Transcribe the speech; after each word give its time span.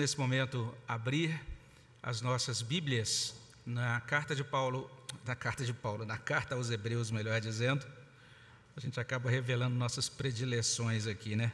nesse 0.00 0.16
momento 0.16 0.72
abrir 0.86 1.44
as 2.00 2.20
nossas 2.20 2.62
Bíblias 2.62 3.34
na 3.66 4.00
carta 4.00 4.32
de 4.32 4.44
Paulo, 4.44 4.88
na 5.26 5.34
carta 5.34 5.64
de 5.64 5.72
Paulo, 5.72 6.06
na 6.06 6.16
carta 6.16 6.54
aos 6.54 6.70
Hebreus, 6.70 7.10
melhor 7.10 7.40
dizendo. 7.40 7.84
A 8.76 8.80
gente 8.80 9.00
acaba 9.00 9.28
revelando 9.28 9.74
nossas 9.74 10.08
predileções 10.08 11.08
aqui, 11.08 11.34
né? 11.34 11.50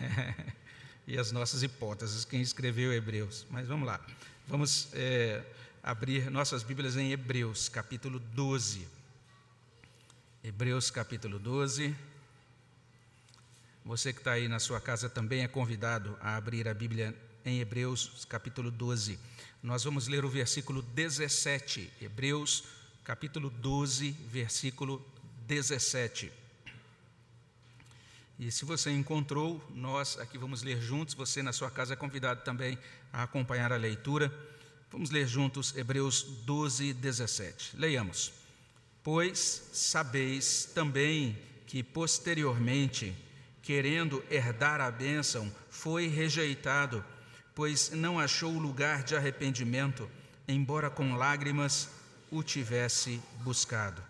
e 1.06 1.18
as 1.18 1.30
nossas 1.30 1.62
hipóteses, 1.62 2.24
quem 2.24 2.40
escreveu 2.40 2.90
Hebreus. 2.90 3.44
Mas 3.50 3.68
vamos 3.68 3.86
lá, 3.86 4.00
vamos 4.48 4.88
é, 4.94 5.44
abrir 5.82 6.30
nossas 6.30 6.62
Bíblias 6.62 6.96
em 6.96 7.12
Hebreus, 7.12 7.68
capítulo 7.68 8.18
12. 8.18 8.88
Hebreus, 10.42 10.90
capítulo 10.90 11.38
12. 11.38 11.94
Você 13.84 14.10
que 14.10 14.20
está 14.20 14.32
aí 14.32 14.48
na 14.48 14.58
sua 14.58 14.80
casa 14.80 15.10
também 15.10 15.42
é 15.42 15.48
convidado 15.48 16.16
a 16.22 16.36
abrir 16.36 16.66
a 16.66 16.72
Bíblia 16.72 17.14
em 17.44 17.60
Hebreus 17.60 18.24
capítulo 18.28 18.70
12. 18.70 19.18
Nós 19.62 19.84
vamos 19.84 20.08
ler 20.08 20.24
o 20.24 20.28
versículo 20.28 20.82
17. 20.82 21.92
Hebreus 22.00 22.64
capítulo 23.04 23.50
12, 23.50 24.12
versículo 24.28 25.04
17. 25.46 26.32
E 28.38 28.50
se 28.50 28.64
você 28.64 28.90
encontrou, 28.90 29.62
nós 29.74 30.18
aqui 30.18 30.38
vamos 30.38 30.62
ler 30.62 30.80
juntos. 30.80 31.14
Você 31.14 31.42
na 31.42 31.52
sua 31.52 31.70
casa 31.70 31.92
é 31.92 31.96
convidado 31.96 32.42
também 32.42 32.78
a 33.12 33.22
acompanhar 33.22 33.72
a 33.72 33.76
leitura. 33.76 34.32
Vamos 34.90 35.10
ler 35.10 35.26
juntos 35.26 35.76
Hebreus 35.76 36.22
12, 36.44 36.94
17. 36.94 37.76
Leiamos. 37.76 38.32
Pois 39.02 39.68
sabeis 39.72 40.70
também 40.74 41.38
que 41.66 41.82
posteriormente, 41.82 43.14
querendo 43.60 44.24
herdar 44.30 44.80
a 44.80 44.90
bênção, 44.90 45.52
foi 45.68 46.06
rejeitado 46.06 47.04
pois 47.54 47.90
não 47.90 48.18
achou 48.18 48.58
lugar 48.58 49.02
de 49.02 49.14
arrependimento, 49.14 50.10
embora 50.48 50.90
com 50.90 51.14
lágrimas 51.14 51.88
o 52.30 52.42
tivesse 52.42 53.20
buscado. 53.42 54.02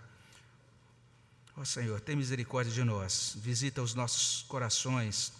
Ó 1.56 1.60
oh, 1.60 1.64
Senhor, 1.64 2.00
tem 2.00 2.16
misericórdia 2.16 2.72
de 2.72 2.82
nós, 2.82 3.36
visita 3.36 3.80
os 3.80 3.94
nossos 3.94 4.42
corações 4.48 5.32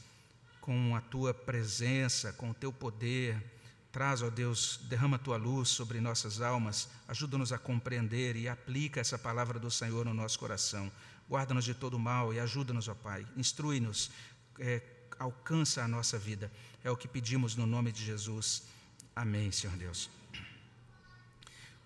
com 0.61 0.94
a 0.94 1.00
tua 1.00 1.34
presença, 1.34 2.33
com 2.33 2.50
o 2.50 2.55
teu 2.55 2.72
poder. 2.72 3.42
Traz, 3.91 4.22
ó 4.22 4.30
Deus, 4.30 4.80
derrama 4.84 5.16
a 5.16 5.18
tua 5.18 5.36
luz 5.36 5.68
sobre 5.68 6.00
nossas 6.00 6.41
almas, 6.41 6.89
ajuda-nos 7.08 7.52
a 7.52 7.58
compreender 7.58 8.36
e 8.36 8.48
aplica 8.48 9.00
essa 9.00 9.18
palavra 9.18 9.58
do 9.58 9.70
Senhor 9.70 10.05
no 10.05 10.14
nosso 10.14 10.39
coração. 10.39 10.91
Guarda-nos 11.28 11.64
de 11.64 11.74
todo 11.74 11.98
mal 11.98 12.33
e 12.33 12.41
ajuda-nos, 12.41 12.89
ó 12.89 12.94
Pai. 12.94 13.27
Instrui-nos, 13.36 14.11
é, 14.58 14.83
alcança 15.18 15.83
a 15.83 15.89
nossa 15.89 16.18
vida. 16.18 16.50
É 16.84 16.90
o 16.90 16.96
que 16.98 17.08
pedimos 17.08 17.56
no 17.56 17.64
nome 17.64 17.90
de 17.90 18.04
Jesus. 18.04 18.62
Amém, 19.16 19.50
Senhor 19.50 19.74
Deus. 19.74 20.10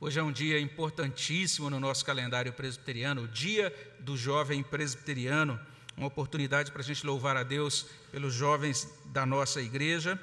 Hoje 0.01 0.19
é 0.19 0.23
um 0.25 0.33
dia 0.33 0.59
importantíssimo 0.59 1.71
no 1.71 1.79
nosso 1.79 2.05
calendário 2.05 2.53
presbiteriano, 2.53 3.23
o 3.23 3.29
Dia 3.29 3.73
do 4.01 4.17
Jovem 4.17 4.61
Presbiteriano, 4.61 5.57
uma 5.97 6.09
oportunidade 6.09 6.73
para 6.73 6.83
a 6.83 6.85
gente 6.85 7.07
louvar 7.07 7.37
a 7.37 7.45
Deus 7.45 7.87
pelos 8.11 8.35
jovens 8.35 8.93
da 9.13 9.25
nossa 9.25 9.63
igreja. 9.63 10.21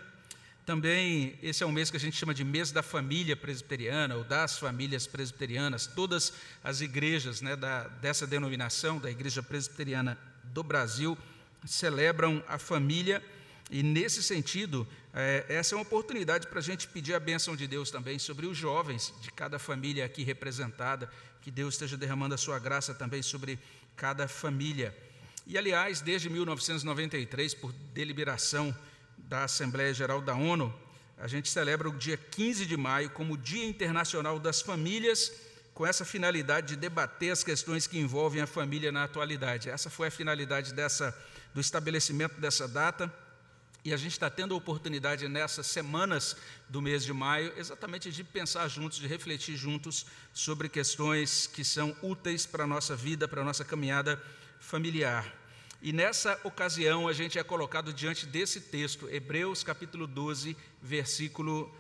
Também 0.66 1.40
esse 1.42 1.64
é 1.64 1.66
um 1.66 1.72
mês 1.72 1.90
que 1.90 1.96
a 1.96 2.00
gente 2.00 2.18
chama 2.18 2.34
de 2.34 2.44
mês 2.44 2.70
da 2.73 2.84
família 2.84 3.38
presbiteriana 3.38 4.18
ou 4.18 4.26
das 4.26 4.59
famílias 4.59 5.08
presbiterianas. 5.08 5.88
Todas 5.88 6.34
as 6.62 6.81
igrejas 6.81 7.40
né, 7.40 7.56
da, 7.56 7.88
dessa 7.88 8.28
denominação, 8.28 9.00
da 9.00 9.09
Igreja 9.09 9.42
Presbiteriana 9.42 10.18
do 10.44 10.64
Brasil, 10.64 11.18
celebram 11.66 12.44
a 12.46 12.58
família 12.58 13.23
e, 13.70 13.82
nesse 13.82 14.22
sentido, 14.22 14.88
é, 15.14 15.46
essa 15.50 15.74
é 15.74 15.78
uma 15.78 15.82
oportunidade 15.82 16.48
para 16.48 16.60
a 16.60 16.62
gente 16.62 16.88
pedir 16.88 17.14
a 17.14 17.20
bênção 17.20 17.56
de 17.56 17.68
Deus 17.68 17.90
também 17.90 18.20
sobre 18.20 18.46
os 18.46 18.58
jovens 18.58 19.14
de 19.22 19.32
cada 19.32 19.58
família 19.58 20.06
aqui 20.06 20.24
representada, 20.24 21.10
que 21.42 21.50
Deus 21.50 21.74
esteja 21.74 21.98
derramando 21.98 22.36
a 22.36 22.38
sua 22.38 22.60
graça 22.60 22.94
também 22.94 23.22
sobre 23.22 23.58
cada 23.96 24.28
família. 24.28 24.96
E, 25.48 25.58
aliás, 25.58 26.02
desde 26.02 26.30
1993, 26.30 27.54
por 27.56 27.72
deliberação 27.94 28.75
da 29.18 29.46
Assembleia 29.46 29.94
Geral 29.94 30.22
da 30.22 30.36
ONU, 30.36 30.74
a 31.18 31.28
gente 31.28 31.50
celebra 31.50 31.90
o 31.90 31.98
dia 31.98 32.18
15 32.18 32.66
de 32.66 32.75
maio 32.75 33.09
como 33.09 33.38
Dia 33.38 33.66
Internacional 33.66 34.40
das 34.40 34.62
Famílias, 34.62 35.31
com 35.74 35.86
essa 35.86 36.06
finalidade 36.06 36.68
de 36.70 36.75
debater 36.75 37.31
as 37.31 37.44
questões 37.44 37.88
que 37.88 37.98
envolvem 37.98 38.42
a 38.42 38.48
família 38.48 38.92
na 38.92 39.04
atualidade. 39.04 39.70
Essa 39.70 39.90
foi 39.90 40.08
a 40.08 40.12
finalidade 40.12 40.74
dessa, 40.74 41.18
do 41.54 41.62
estabelecimento 41.62 42.40
dessa 42.40 42.68
data. 42.68 43.12
E 43.85 43.94
a 43.94 43.97
gente 43.97 44.13
está 44.13 44.31
tendo 44.31 44.56
a 44.56 44.57
oportunidade 44.57 45.28
nessas 45.28 45.68
semanas 45.68 46.35
do 46.68 46.81
mês 46.81 47.06
de 47.06 47.13
maio, 47.13 47.53
exatamente 47.56 48.12
de 48.12 48.23
pensar 48.23 48.68
juntos, 48.68 48.97
de 48.97 49.06
refletir 49.06 49.56
juntos 49.56 50.07
sobre 50.34 50.68
questões 50.68 51.46
que 51.46 51.63
são 51.63 51.95
úteis 52.01 52.47
para 52.47 52.63
a 52.63 52.68
nossa 52.68 52.95
vida, 52.95 53.28
para 53.28 53.44
a 53.44 53.45
nossa 53.45 53.63
caminhada 53.63 54.19
familiar. 54.59 55.31
E 55.84 55.94
nessa 55.94 56.40
ocasião 56.44 57.07
a 57.07 57.13
gente 57.13 57.38
é 57.38 57.44
colocado 57.44 57.94
diante 57.94 58.25
desse 58.25 58.59
texto, 58.59 59.07
Hebreus 59.07 59.63
capítulo 59.63 60.07
12, 60.07 60.57
versículo 60.81 61.72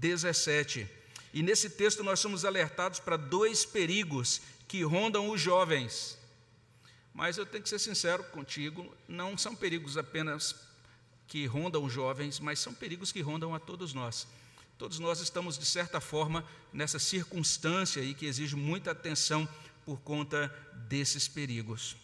17. 0.00 0.86
E 1.32 1.42
nesse 1.42 1.70
texto 1.70 2.04
nós 2.04 2.20
somos 2.20 2.44
alertados 2.44 3.00
para 3.00 3.16
dois 3.16 3.64
perigos 3.64 4.42
que 4.68 4.82
rondam 4.82 5.30
os 5.30 5.40
jovens. 5.40 6.18
Mas 7.14 7.38
eu 7.38 7.46
tenho 7.46 7.62
que 7.62 7.70
ser 7.70 7.78
sincero 7.78 8.22
contigo, 8.24 8.94
não 9.08 9.38
são 9.38 9.56
perigos 9.56 9.96
apenas 9.96 10.54
que 11.26 11.46
rondam 11.46 11.84
os 11.84 11.92
jovens, 11.92 12.40
mas 12.40 12.58
são 12.58 12.74
perigos 12.74 13.12
que 13.12 13.20
rondam 13.20 13.54
a 13.54 13.58
todos 13.58 13.92
nós. 13.92 14.26
Todos 14.76 14.98
nós 14.98 15.20
estamos, 15.20 15.56
de 15.56 15.64
certa 15.64 16.00
forma, 16.00 16.44
nessa 16.72 16.98
circunstância 16.98 18.02
aí 18.02 18.14
que 18.14 18.26
exige 18.26 18.56
muita 18.56 18.90
atenção 18.90 19.48
por 19.84 20.00
conta 20.00 20.52
desses 20.88 21.28
perigos. 21.28 21.96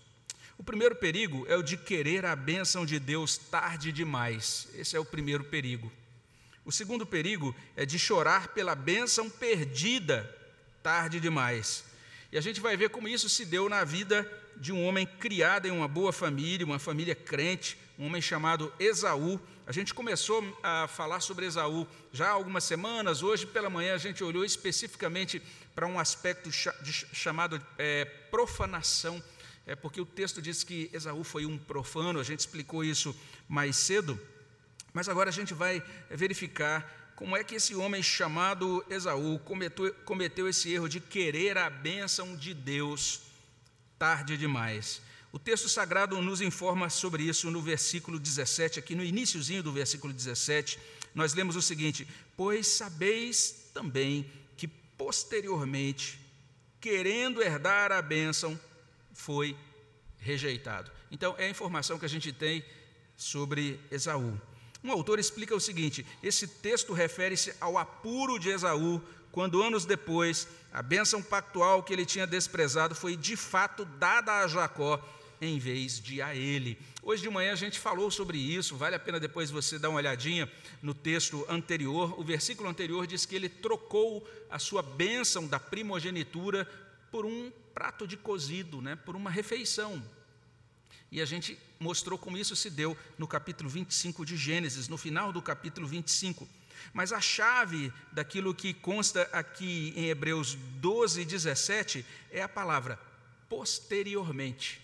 O 0.56 0.62
primeiro 0.62 0.94
perigo 0.94 1.46
é 1.48 1.56
o 1.56 1.62
de 1.62 1.76
querer 1.76 2.24
a 2.26 2.36
bênção 2.36 2.84
de 2.84 2.98
Deus 2.98 3.38
tarde 3.38 3.90
demais. 3.90 4.68
Esse 4.74 4.94
é 4.94 5.00
o 5.00 5.04
primeiro 5.04 5.44
perigo. 5.44 5.90
O 6.64 6.70
segundo 6.70 7.06
perigo 7.06 7.56
é 7.74 7.86
de 7.86 7.98
chorar 7.98 8.48
pela 8.48 8.74
bênção 8.74 9.28
perdida 9.28 10.22
tarde 10.82 11.18
demais. 11.18 11.84
E 12.32 12.38
a 12.38 12.40
gente 12.40 12.60
vai 12.60 12.76
ver 12.76 12.90
como 12.90 13.08
isso 13.08 13.28
se 13.28 13.44
deu 13.44 13.68
na 13.68 13.82
vida 13.82 14.30
de 14.56 14.72
um 14.72 14.86
homem 14.86 15.04
criado 15.04 15.66
em 15.66 15.72
uma 15.72 15.88
boa 15.88 16.12
família, 16.12 16.64
uma 16.64 16.78
família 16.78 17.14
crente, 17.14 17.76
um 17.98 18.06
homem 18.06 18.22
chamado 18.22 18.72
Esaú. 18.78 19.40
A 19.66 19.72
gente 19.72 19.92
começou 19.92 20.56
a 20.62 20.86
falar 20.86 21.18
sobre 21.18 21.46
Esaú 21.46 21.88
já 22.12 22.28
há 22.28 22.30
algumas 22.30 22.62
semanas. 22.62 23.20
Hoje 23.20 23.46
pela 23.46 23.68
manhã 23.68 23.94
a 23.94 23.98
gente 23.98 24.22
olhou 24.22 24.44
especificamente 24.44 25.42
para 25.74 25.88
um 25.88 25.98
aspecto 25.98 26.52
chamado 26.52 27.60
é, 27.76 28.04
profanação, 28.04 29.20
é 29.66 29.74
porque 29.74 30.00
o 30.00 30.06
texto 30.06 30.40
diz 30.40 30.62
que 30.62 30.88
Esaú 30.92 31.24
foi 31.24 31.46
um 31.46 31.58
profano. 31.58 32.20
A 32.20 32.24
gente 32.24 32.40
explicou 32.40 32.84
isso 32.84 33.14
mais 33.48 33.74
cedo, 33.74 34.20
mas 34.92 35.08
agora 35.08 35.30
a 35.30 35.32
gente 35.32 35.52
vai 35.52 35.82
verificar 36.08 36.99
como 37.20 37.36
é 37.36 37.44
que 37.44 37.56
esse 37.56 37.74
homem 37.74 38.02
chamado 38.02 38.82
Esaú 38.88 39.38
cometeu, 39.40 39.92
cometeu 40.06 40.48
esse 40.48 40.72
erro 40.72 40.88
de 40.88 41.00
querer 41.00 41.58
a 41.58 41.68
bênção 41.68 42.34
de 42.34 42.54
Deus 42.54 43.20
tarde 43.98 44.38
demais. 44.38 45.02
O 45.30 45.38
texto 45.38 45.68
sagrado 45.68 46.22
nos 46.22 46.40
informa 46.40 46.88
sobre 46.88 47.24
isso 47.24 47.50
no 47.50 47.60
versículo 47.60 48.18
17, 48.18 48.78
aqui 48.78 48.94
no 48.94 49.04
iníciozinho 49.04 49.62
do 49.62 49.70
versículo 49.70 50.14
17, 50.14 50.78
nós 51.14 51.34
lemos 51.34 51.56
o 51.56 51.60
seguinte: 51.60 52.08
Pois 52.38 52.66
sabeis 52.66 53.68
também 53.74 54.24
que 54.56 54.66
posteriormente, 54.66 56.18
querendo 56.80 57.42
herdar 57.42 57.92
a 57.92 58.00
bênção, 58.00 58.58
foi 59.12 59.54
rejeitado. 60.16 60.90
Então, 61.10 61.34
é 61.36 61.44
a 61.44 61.50
informação 61.50 61.98
que 61.98 62.06
a 62.06 62.08
gente 62.08 62.32
tem 62.32 62.64
sobre 63.14 63.78
Esaú. 63.90 64.40
Um 64.82 64.90
autor 64.90 65.18
explica 65.18 65.54
o 65.54 65.60
seguinte: 65.60 66.06
esse 66.22 66.46
texto 66.46 66.92
refere-se 66.92 67.54
ao 67.60 67.76
apuro 67.76 68.38
de 68.38 68.48
Esaú, 68.48 69.00
quando 69.30 69.62
anos 69.62 69.84
depois 69.84 70.48
a 70.72 70.82
bênção 70.82 71.22
pactual 71.22 71.82
que 71.82 71.92
ele 71.92 72.06
tinha 72.06 72.26
desprezado 72.26 72.94
foi 72.94 73.16
de 73.16 73.36
fato 73.36 73.84
dada 73.84 74.40
a 74.40 74.48
Jacó 74.48 75.00
em 75.40 75.58
vez 75.58 75.98
de 75.98 76.20
a 76.20 76.34
ele. 76.34 76.78
Hoje 77.02 77.22
de 77.22 77.30
manhã 77.30 77.52
a 77.52 77.56
gente 77.56 77.78
falou 77.78 78.10
sobre 78.10 78.36
isso, 78.36 78.76
vale 78.76 78.94
a 78.94 78.98
pena 78.98 79.18
depois 79.18 79.50
você 79.50 79.78
dar 79.78 79.88
uma 79.88 79.98
olhadinha 79.98 80.50
no 80.82 80.92
texto 80.92 81.46
anterior. 81.48 82.18
O 82.20 82.24
versículo 82.24 82.68
anterior 82.68 83.06
diz 83.06 83.24
que 83.24 83.34
ele 83.34 83.48
trocou 83.48 84.26
a 84.50 84.58
sua 84.58 84.82
bênção 84.82 85.46
da 85.46 85.58
primogenitura 85.58 86.68
por 87.10 87.24
um 87.24 87.50
prato 87.74 88.06
de 88.06 88.16
cozido, 88.16 88.82
né, 88.82 88.96
por 88.96 89.16
uma 89.16 89.30
refeição. 89.30 90.02
E 91.10 91.20
a 91.20 91.24
gente 91.24 91.58
mostrou 91.78 92.18
como 92.18 92.38
isso 92.38 92.54
se 92.54 92.70
deu 92.70 92.96
no 93.18 93.26
capítulo 93.26 93.68
25 93.68 94.24
de 94.24 94.36
Gênesis, 94.36 94.88
no 94.88 94.96
final 94.96 95.32
do 95.32 95.42
capítulo 95.42 95.86
25. 95.86 96.48
Mas 96.92 97.12
a 97.12 97.20
chave 97.20 97.92
daquilo 98.12 98.54
que 98.54 98.72
consta 98.72 99.22
aqui 99.32 99.92
em 99.96 100.08
Hebreus 100.08 100.54
12, 100.54 101.24
17 101.24 102.04
é 102.30 102.42
a 102.42 102.48
palavra 102.48 102.98
posteriormente. 103.48 104.80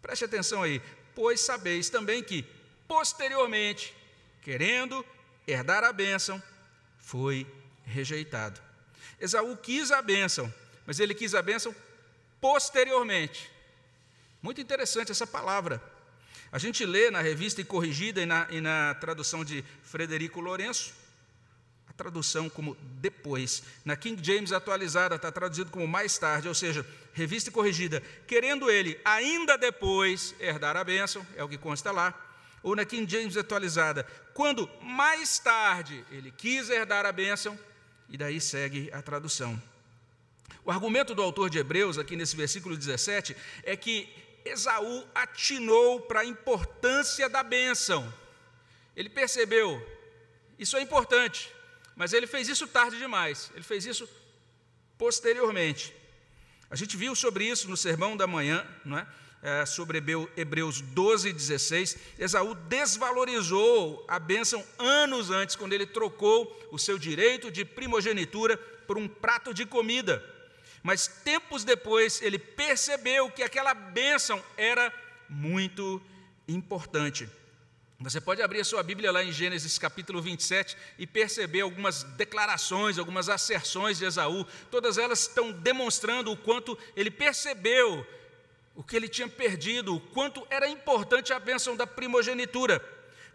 Preste 0.00 0.24
atenção 0.24 0.62
aí. 0.62 0.80
Pois 1.14 1.40
sabeis 1.40 1.90
também 1.90 2.22
que, 2.22 2.44
posteriormente, 2.88 3.94
querendo 4.40 5.04
herdar 5.46 5.84
a 5.84 5.92
bênção, 5.92 6.42
foi 6.98 7.46
rejeitado. 7.84 8.60
Esaú 9.20 9.56
quis 9.56 9.90
a 9.90 10.00
bênção, 10.00 10.52
mas 10.86 10.98
ele 10.98 11.14
quis 11.14 11.34
a 11.34 11.42
bênção 11.42 11.74
posteriormente. 12.40 13.51
Muito 14.42 14.60
interessante 14.60 15.12
essa 15.12 15.26
palavra. 15.26 15.80
A 16.50 16.58
gente 16.58 16.84
lê 16.84 17.10
na 17.10 17.20
revista 17.20 17.60
e 17.60 17.64
corrigida 17.64 18.20
e 18.20 18.26
na, 18.26 18.46
e 18.50 18.60
na 18.60 18.94
tradução 18.96 19.44
de 19.44 19.64
Frederico 19.84 20.40
Lourenço, 20.40 20.92
a 21.88 21.92
tradução 21.92 22.50
como 22.50 22.76
depois. 23.00 23.62
Na 23.84 23.94
King 23.94 24.22
James 24.22 24.50
atualizada 24.50 25.14
está 25.14 25.30
traduzido 25.30 25.70
como 25.70 25.86
mais 25.86 26.18
tarde, 26.18 26.48
ou 26.48 26.54
seja, 26.54 26.84
revista 27.12 27.50
e 27.50 27.52
corrigida, 27.52 28.02
querendo 28.26 28.68
ele 28.68 29.00
ainda 29.04 29.56
depois 29.56 30.34
herdar 30.40 30.76
a 30.76 30.82
bênção, 30.82 31.24
é 31.36 31.44
o 31.44 31.48
que 31.48 31.56
consta 31.56 31.92
lá. 31.92 32.12
Ou 32.64 32.74
na 32.74 32.84
King 32.84 33.10
James 33.10 33.36
atualizada, 33.36 34.04
quando 34.34 34.68
mais 34.82 35.38
tarde 35.38 36.04
ele 36.10 36.32
quis 36.32 36.68
herdar 36.68 37.06
a 37.06 37.12
bênção, 37.12 37.58
e 38.08 38.16
daí 38.16 38.40
segue 38.40 38.90
a 38.92 39.00
tradução. 39.00 39.60
O 40.64 40.70
argumento 40.70 41.14
do 41.14 41.22
autor 41.22 41.50
de 41.50 41.58
Hebreus, 41.58 41.98
aqui 41.98 42.14
nesse 42.14 42.36
versículo 42.36 42.76
17, 42.76 43.36
é 43.64 43.74
que 43.76 44.21
Esaú 44.44 45.06
atinou 45.14 46.00
para 46.00 46.20
a 46.20 46.24
importância 46.24 47.28
da 47.28 47.42
bênção. 47.42 48.12
Ele 48.96 49.08
percebeu, 49.08 49.80
isso 50.58 50.76
é 50.76 50.82
importante, 50.82 51.50
mas 51.96 52.12
ele 52.12 52.26
fez 52.26 52.48
isso 52.48 52.66
tarde 52.66 52.98
demais, 52.98 53.50
ele 53.54 53.64
fez 53.64 53.86
isso 53.86 54.08
posteriormente. 54.98 55.94
A 56.70 56.76
gente 56.76 56.96
viu 56.96 57.14
sobre 57.14 57.44
isso 57.44 57.68
no 57.68 57.76
sermão 57.76 58.16
da 58.16 58.26
manhã, 58.26 58.66
não 58.84 58.98
é? 58.98 59.06
É, 59.44 59.66
sobre 59.66 60.00
Hebreus 60.36 60.80
12, 60.80 61.32
16, 61.32 61.96
Esaú 62.16 62.54
desvalorizou 62.54 64.04
a 64.06 64.16
bênção 64.20 64.64
anos 64.78 65.30
antes, 65.30 65.56
quando 65.56 65.72
ele 65.72 65.84
trocou 65.84 66.68
o 66.70 66.78
seu 66.78 66.96
direito 66.96 67.50
de 67.50 67.64
primogenitura 67.64 68.56
por 68.56 68.96
um 68.96 69.08
prato 69.08 69.52
de 69.52 69.66
comida. 69.66 70.24
Mas 70.82 71.06
tempos 71.06 71.64
depois 71.64 72.20
ele 72.22 72.38
percebeu 72.38 73.30
que 73.30 73.42
aquela 73.42 73.72
bênção 73.72 74.42
era 74.56 74.92
muito 75.28 76.02
importante. 76.48 77.28
Você 78.00 78.20
pode 78.20 78.42
abrir 78.42 78.60
a 78.60 78.64
sua 78.64 78.82
Bíblia 78.82 79.12
lá 79.12 79.22
em 79.22 79.30
Gênesis 79.30 79.78
capítulo 79.78 80.20
27 80.20 80.76
e 80.98 81.06
perceber 81.06 81.60
algumas 81.60 82.02
declarações, 82.02 82.98
algumas 82.98 83.28
asserções 83.28 83.98
de 83.98 84.04
Esaú. 84.04 84.44
Todas 84.72 84.98
elas 84.98 85.20
estão 85.20 85.52
demonstrando 85.52 86.32
o 86.32 86.36
quanto 86.36 86.76
ele 86.96 87.12
percebeu 87.12 88.04
o 88.74 88.82
que 88.82 88.96
ele 88.96 89.08
tinha 89.08 89.28
perdido, 89.28 89.94
o 89.94 90.00
quanto 90.00 90.44
era 90.50 90.68
importante 90.68 91.32
a 91.32 91.38
bênção 91.38 91.76
da 91.76 91.86
primogenitura. 91.86 92.82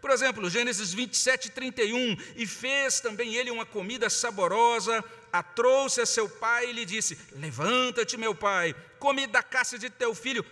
Por 0.00 0.10
exemplo, 0.10 0.48
Gênesis 0.48 0.92
27, 0.92 1.50
31, 1.50 2.16
e 2.36 2.46
fez 2.46 3.00
também 3.00 3.34
ele 3.34 3.50
uma 3.50 3.66
comida 3.66 4.08
saborosa, 4.08 5.04
a 5.32 5.42
trouxe 5.42 6.00
a 6.00 6.06
seu 6.06 6.28
pai 6.28 6.70
e 6.70 6.72
lhe 6.72 6.84
disse: 6.84 7.18
Levanta-te, 7.32 8.16
meu 8.16 8.34
pai, 8.34 8.74
come 8.98 9.26
da 9.26 9.42
caça 9.42 9.78
de 9.78 9.90
teu 9.90 10.14
filho, 10.14 10.44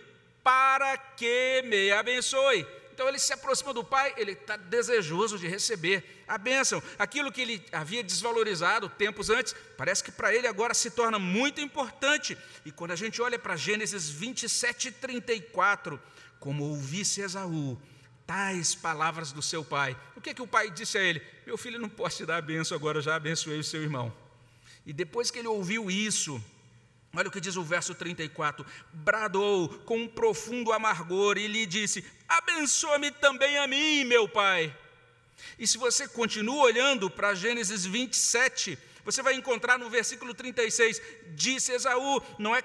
para 0.43 0.97
que 0.97 1.63
me 1.65 1.93
abençoe. 1.93 2.67
Então 2.97 3.07
ele 3.09 3.19
se 3.19 3.31
aproxima 3.31 3.75
do 3.75 3.85
pai, 3.85 4.15
ele 4.17 4.33
está 4.33 4.57
desejoso 4.57 5.39
de 5.39 5.47
receber 5.47 6.25
a 6.27 6.39
bênção. 6.39 6.83
Aquilo 6.99 7.31
que 7.31 7.43
ele 7.43 7.63
havia 7.71 8.03
desvalorizado 8.03 8.89
tempos 8.89 9.29
antes, 9.29 9.55
parece 9.77 10.03
que 10.03 10.11
para 10.11 10.35
ele 10.35 10.47
agora 10.47 10.73
se 10.73 10.91
torna 10.91 11.19
muito 11.19 11.61
importante. 11.61 12.39
E 12.65 12.73
quando 12.73 12.93
a 12.93 12.97
gente 12.97 13.21
olha 13.21 13.39
para 13.39 13.55
Gênesis 13.55 14.09
27, 14.09 14.93
34, 14.93 16.01
como 16.41 16.65
ouvisse 16.65 17.21
Esaú, 17.21 17.79
tais 18.27 18.75
palavras 18.75 19.31
do 19.33 19.41
seu 19.41 19.65
pai. 19.65 19.97
O 20.17 20.21
que, 20.21 20.31
é 20.31 20.35
que 20.35 20.43
o 20.43 20.47
pai 20.47 20.71
disse 20.71 20.99
a 20.99 21.03
ele? 21.03 21.23
Meu 21.47 21.57
filho, 21.57 21.79
não 21.79 21.89
posso 21.89 22.19
te 22.19 22.27
dar 22.27 22.39
a 22.39 22.43
benção 22.43 22.77
agora, 22.77 23.01
já 23.01 23.15
abençoei 23.15 23.59
o 23.59 23.65
seu 23.65 23.83
irmão. 23.83 24.13
E 24.85 24.93
depois 24.93 25.31
que 25.31 25.39
ele 25.39 25.49
ouviu 25.49 25.91
isso, 25.91 26.43
olha 27.15 27.29
o 27.29 27.31
que 27.31 27.41
diz 27.41 27.57
o 27.57 27.63
verso 27.63 27.95
34: 27.95 28.67
bradou 28.93 29.69
com 29.81 29.99
um 29.99 30.09
profundo 30.09 30.73
amargor 30.73 31.39
e 31.39 31.47
lhe 31.47 31.67
disse: 31.67 32.05
Abençoa-me 32.29 33.11
também 33.11 33.59
a 33.59 33.67
mim, 33.67 34.05
meu 34.05 34.29
pai. 34.29 34.77
E 35.59 35.67
se 35.67 35.79
você 35.79 36.09
continua 36.09 36.65
olhando 36.65 37.11
para 37.11 37.35
Gênesis 37.35 37.85
27, 37.85 38.79
você 39.07 39.23
vai 39.23 39.35
encontrar 39.35 39.79
no 39.79 39.89
versículo 39.89 40.35
36, 40.35 41.01
disse 41.29 41.73
Esaú: 41.73 42.21
Não 42.39 42.55
é 42.55 42.63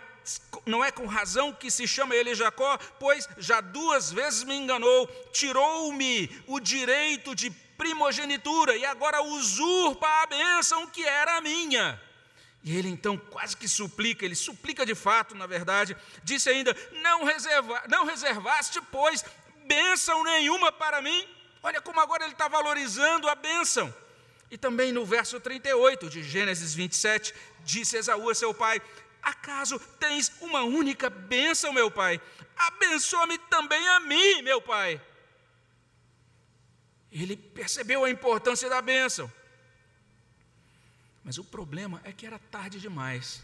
não 0.65 0.83
é 0.83 0.91
com 0.91 1.05
razão 1.05 1.53
que 1.53 1.71
se 1.71 1.87
chama 1.87 2.15
ele 2.15 2.35
Jacó, 2.35 2.77
pois 2.99 3.27
já 3.37 3.61
duas 3.61 4.11
vezes 4.11 4.43
me 4.43 4.55
enganou, 4.55 5.07
tirou-me 5.31 6.29
o 6.47 6.59
direito 6.59 7.33
de 7.33 7.49
primogenitura 7.49 8.75
e 8.75 8.85
agora 8.85 9.23
usurpa 9.23 10.07
a 10.07 10.27
bênção 10.27 10.85
que 10.87 11.03
era 11.03 11.41
minha. 11.41 11.99
E 12.63 12.75
ele 12.77 12.89
então 12.89 13.17
quase 13.17 13.57
que 13.57 13.67
suplica, 13.67 14.25
ele 14.25 14.35
suplica 14.35 14.85
de 14.85 14.93
fato, 14.95 15.35
na 15.35 15.47
verdade, 15.47 15.95
disse 16.23 16.49
ainda: 16.49 16.75
Não, 17.01 17.23
reserva, 17.23 17.83
não 17.87 18.05
reservaste, 18.05 18.79
pois, 18.91 19.23
bênção 19.65 20.23
nenhuma 20.23 20.71
para 20.71 21.01
mim. 21.01 21.27
Olha 21.63 21.81
como 21.81 21.99
agora 21.99 22.23
ele 22.23 22.33
está 22.33 22.47
valorizando 22.47 23.29
a 23.29 23.35
bênção. 23.35 23.93
E 24.51 24.57
também 24.57 24.91
no 24.91 25.05
verso 25.05 25.39
38 25.39 26.09
de 26.09 26.21
Gênesis 26.21 26.73
27, 26.73 27.33
disse 27.63 27.95
Esaú 27.95 28.29
a 28.29 28.35
seu 28.35 28.53
pai: 28.53 28.81
Acaso 29.23 29.79
tens 29.97 30.29
uma 30.41 30.61
única 30.63 31.09
bênção, 31.09 31.71
meu 31.71 31.89
pai? 31.89 32.21
Abençoa-me 32.57 33.37
também 33.37 33.87
a 33.87 34.01
mim, 34.01 34.41
meu 34.41 34.61
pai. 34.61 35.01
Ele 37.09 37.37
percebeu 37.37 38.03
a 38.03 38.09
importância 38.09 38.69
da 38.69 38.81
bênção. 38.81 39.31
Mas 41.23 41.37
o 41.37 41.43
problema 41.43 42.01
é 42.03 42.11
que 42.11 42.25
era 42.25 42.37
tarde 42.37 42.79
demais. 42.79 43.41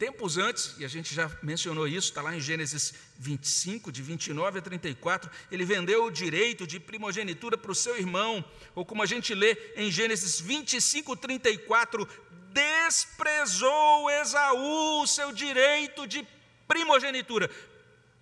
Tempos 0.00 0.38
antes, 0.38 0.76
e 0.78 0.84
a 0.86 0.88
gente 0.88 1.14
já 1.14 1.30
mencionou 1.42 1.86
isso, 1.86 2.08
está 2.08 2.22
lá 2.22 2.34
em 2.34 2.40
Gênesis 2.40 2.94
25, 3.18 3.92
de 3.92 4.00
29 4.00 4.58
a 4.58 4.62
34, 4.62 5.30
ele 5.52 5.62
vendeu 5.62 6.06
o 6.06 6.10
direito 6.10 6.66
de 6.66 6.80
primogenitura 6.80 7.58
para 7.58 7.70
o 7.70 7.74
seu 7.74 7.98
irmão, 7.98 8.42
ou 8.74 8.82
como 8.82 9.02
a 9.02 9.06
gente 9.06 9.34
lê 9.34 9.54
em 9.76 9.90
Gênesis 9.90 10.40
25, 10.40 11.14
34, 11.18 12.08
desprezou 12.50 14.10
Esaú 14.10 15.02
o 15.02 15.06
seu 15.06 15.32
direito 15.32 16.06
de 16.06 16.26
primogenitura. 16.66 17.50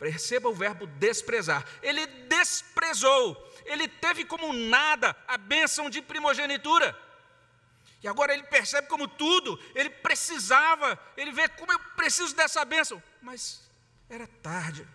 Perceba 0.01 0.49
o 0.49 0.55
verbo 0.55 0.85
desprezar. 0.99 1.65
Ele 1.81 2.05
desprezou, 2.29 3.55
ele 3.65 3.87
teve 3.87 4.25
como 4.25 4.53
nada 4.53 5.15
a 5.29 5.39
bênção 5.39 5.89
de 5.89 6.03
primogenitura. 6.03 7.08
E 8.03 8.07
agora 8.07 8.33
ele 8.33 8.45
percebe 8.45 8.87
como 8.87 9.09
tudo, 9.09 9.59
ele 9.75 9.91
precisava, 9.91 10.99
ele 11.17 11.33
vê 11.33 11.49
como 11.49 11.73
eu 11.73 11.79
preciso 11.97 12.35
dessa 12.35 12.65
bênção, 12.65 13.03
mas 13.21 13.61
era 14.09 14.27
tarde. 14.27 14.87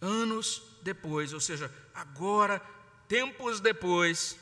Anos 0.00 0.62
depois, 0.82 1.32
ou 1.32 1.40
seja, 1.40 1.72
agora, 1.94 2.60
tempos 3.08 3.60
depois, 3.60 4.36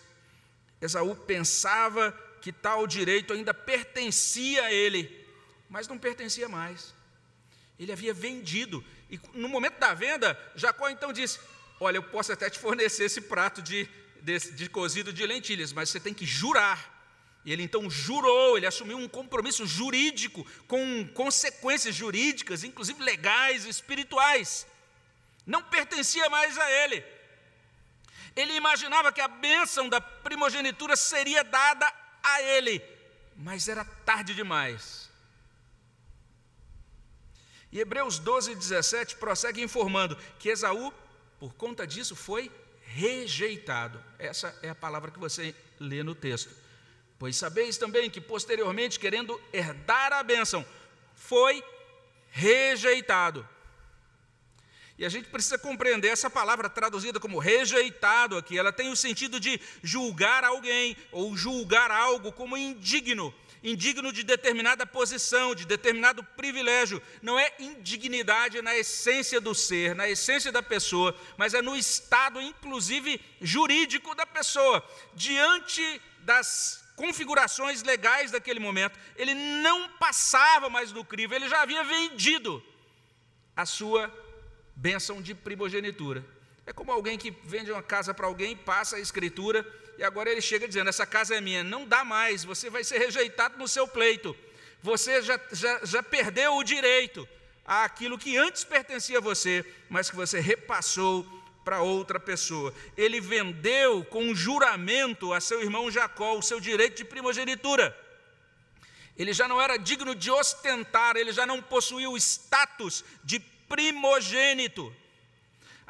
Esaú 0.80 1.14
pensava 1.14 2.12
que 2.40 2.52
tal 2.52 2.86
direito 2.86 3.32
ainda 3.32 3.52
pertencia 3.52 4.64
a 4.64 4.72
ele, 4.72 5.26
mas 5.68 5.88
não 5.88 5.98
pertencia 5.98 6.48
mais. 6.48 6.94
Ele 7.78 7.92
havia 7.92 8.12
vendido, 8.12 8.84
e 9.08 9.18
no 9.32 9.48
momento 9.48 9.78
da 9.78 9.94
venda, 9.94 10.38
Jacó 10.54 10.88
então 10.88 11.12
disse: 11.12 11.40
Olha, 11.78 11.96
eu 11.96 12.02
posso 12.02 12.32
até 12.32 12.50
te 12.50 12.58
fornecer 12.58 13.04
esse 13.04 13.22
prato 13.22 13.62
de, 13.62 13.88
de, 14.22 14.38
de 14.52 14.68
cozido 14.68 15.12
de 15.12 15.26
lentilhas, 15.26 15.72
mas 15.72 15.90
você 15.90 16.00
tem 16.00 16.14
que 16.14 16.26
jurar. 16.26 16.98
E 17.44 17.52
ele 17.52 17.62
então 17.62 17.88
jurou, 17.88 18.56
ele 18.56 18.66
assumiu 18.66 18.98
um 18.98 19.08
compromisso 19.08 19.66
jurídico, 19.66 20.46
com 20.66 21.06
consequências 21.14 21.94
jurídicas, 21.94 22.64
inclusive 22.64 23.02
legais, 23.02 23.64
espirituais. 23.64 24.66
Não 25.46 25.62
pertencia 25.62 26.28
mais 26.28 26.58
a 26.58 26.70
ele. 26.70 27.02
Ele 28.36 28.54
imaginava 28.54 29.12
que 29.12 29.20
a 29.20 29.28
bênção 29.28 29.88
da 29.88 30.00
primogenitura 30.00 30.96
seria 30.96 31.42
dada 31.42 31.92
a 32.22 32.42
ele, 32.42 32.82
mas 33.36 33.68
era 33.68 33.84
tarde 33.84 34.34
demais. 34.34 35.10
E 37.72 37.80
Hebreus 37.80 38.18
12, 38.18 38.54
17 38.54 39.16
prossegue 39.16 39.62
informando 39.62 40.16
que 40.38 40.48
Esaú, 40.48 40.92
por 41.38 41.54
conta 41.54 41.86
disso, 41.86 42.14
foi 42.14 42.50
rejeitado. 42.92 44.02
Essa 44.18 44.56
é 44.62 44.68
a 44.68 44.74
palavra 44.74 45.10
que 45.10 45.18
você 45.18 45.54
lê 45.78 46.02
no 46.02 46.14
texto. 46.14 46.50
Pois 47.18 47.36
sabeis 47.36 47.76
também 47.76 48.10
que 48.10 48.20
posteriormente, 48.20 48.98
querendo 48.98 49.40
herdar 49.52 50.12
a 50.12 50.22
bênção, 50.22 50.66
foi 51.14 51.62
rejeitado. 52.30 53.46
E 54.98 55.04
a 55.04 55.08
gente 55.08 55.28
precisa 55.28 55.56
compreender 55.56 56.08
essa 56.08 56.28
palavra 56.28 56.68
traduzida 56.68 57.20
como 57.20 57.38
rejeitado 57.38 58.36
aqui, 58.36 58.58
ela 58.58 58.72
tem 58.72 58.90
o 58.90 58.96
sentido 58.96 59.38
de 59.38 59.60
julgar 59.82 60.44
alguém 60.44 60.96
ou 61.12 61.36
julgar 61.36 61.90
algo 61.90 62.32
como 62.32 62.56
indigno. 62.56 63.32
Indigno 63.62 64.12
de 64.12 64.22
determinada 64.22 64.86
posição, 64.86 65.54
de 65.54 65.66
determinado 65.66 66.22
privilégio. 66.22 67.02
Não 67.22 67.38
é 67.38 67.52
indignidade 67.58 68.62
na 68.62 68.76
essência 68.76 69.40
do 69.40 69.54
ser, 69.54 69.94
na 69.94 70.08
essência 70.08 70.50
da 70.50 70.62
pessoa, 70.62 71.14
mas 71.36 71.54
é 71.54 71.62
no 71.62 71.76
estado, 71.76 72.40
inclusive 72.40 73.20
jurídico 73.40 74.14
da 74.14 74.26
pessoa. 74.26 74.82
Diante 75.14 76.00
das 76.20 76.84
configurações 76.96 77.82
legais 77.82 78.30
daquele 78.30 78.60
momento, 78.60 78.98
ele 79.16 79.34
não 79.34 79.88
passava 79.90 80.68
mais 80.68 80.92
do 80.92 81.04
crivo, 81.04 81.34
ele 81.34 81.48
já 81.48 81.62
havia 81.62 81.82
vendido 81.82 82.62
a 83.56 83.64
sua 83.64 84.12
bênção 84.76 85.20
de 85.20 85.34
primogenitura. 85.34 86.24
É 86.66 86.72
como 86.72 86.92
alguém 86.92 87.18
que 87.18 87.30
vende 87.44 87.72
uma 87.72 87.82
casa 87.82 88.14
para 88.14 88.26
alguém, 88.26 88.56
passa 88.56 88.96
a 88.96 89.00
escritura 89.00 89.66
e 90.00 90.04
agora 90.04 90.30
ele 90.30 90.40
chega 90.40 90.66
dizendo: 90.66 90.88
Essa 90.88 91.04
casa 91.04 91.34
é 91.34 91.42
minha. 91.42 91.62
Não 91.62 91.84
dá 91.84 92.02
mais, 92.02 92.42
você 92.42 92.70
vai 92.70 92.82
ser 92.82 92.96
rejeitado 92.96 93.58
no 93.58 93.68
seu 93.68 93.86
pleito. 93.86 94.34
Você 94.82 95.20
já, 95.20 95.38
já, 95.52 95.80
já 95.84 96.02
perdeu 96.02 96.56
o 96.56 96.64
direito 96.64 97.28
àquilo 97.66 98.16
que 98.16 98.34
antes 98.38 98.64
pertencia 98.64 99.18
a 99.18 99.20
você, 99.20 99.62
mas 99.90 100.08
que 100.08 100.16
você 100.16 100.40
repassou 100.40 101.26
para 101.62 101.82
outra 101.82 102.18
pessoa. 102.18 102.72
Ele 102.96 103.20
vendeu 103.20 104.02
com 104.06 104.34
juramento 104.34 105.34
a 105.34 105.40
seu 105.40 105.60
irmão 105.60 105.90
Jacó 105.90 106.38
o 106.38 106.42
seu 106.42 106.58
direito 106.58 106.96
de 106.96 107.04
primogenitura. 107.04 107.94
Ele 109.18 109.34
já 109.34 109.46
não 109.46 109.60
era 109.60 109.76
digno 109.76 110.14
de 110.14 110.30
ostentar, 110.30 111.14
ele 111.18 111.30
já 111.30 111.44
não 111.44 111.60
possuía 111.60 112.08
o 112.08 112.16
status 112.16 113.04
de 113.22 113.38
primogênito. 113.38 114.96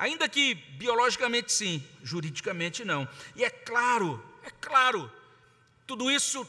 Ainda 0.01 0.27
que 0.27 0.55
biologicamente 0.55 1.53
sim, 1.53 1.87
juridicamente 2.03 2.87
não. 2.87 3.07
E 3.37 3.45
é 3.45 3.51
claro, 3.51 4.25
é 4.43 4.49
claro, 4.59 5.13
tudo 5.87 6.11
isso 6.11 6.49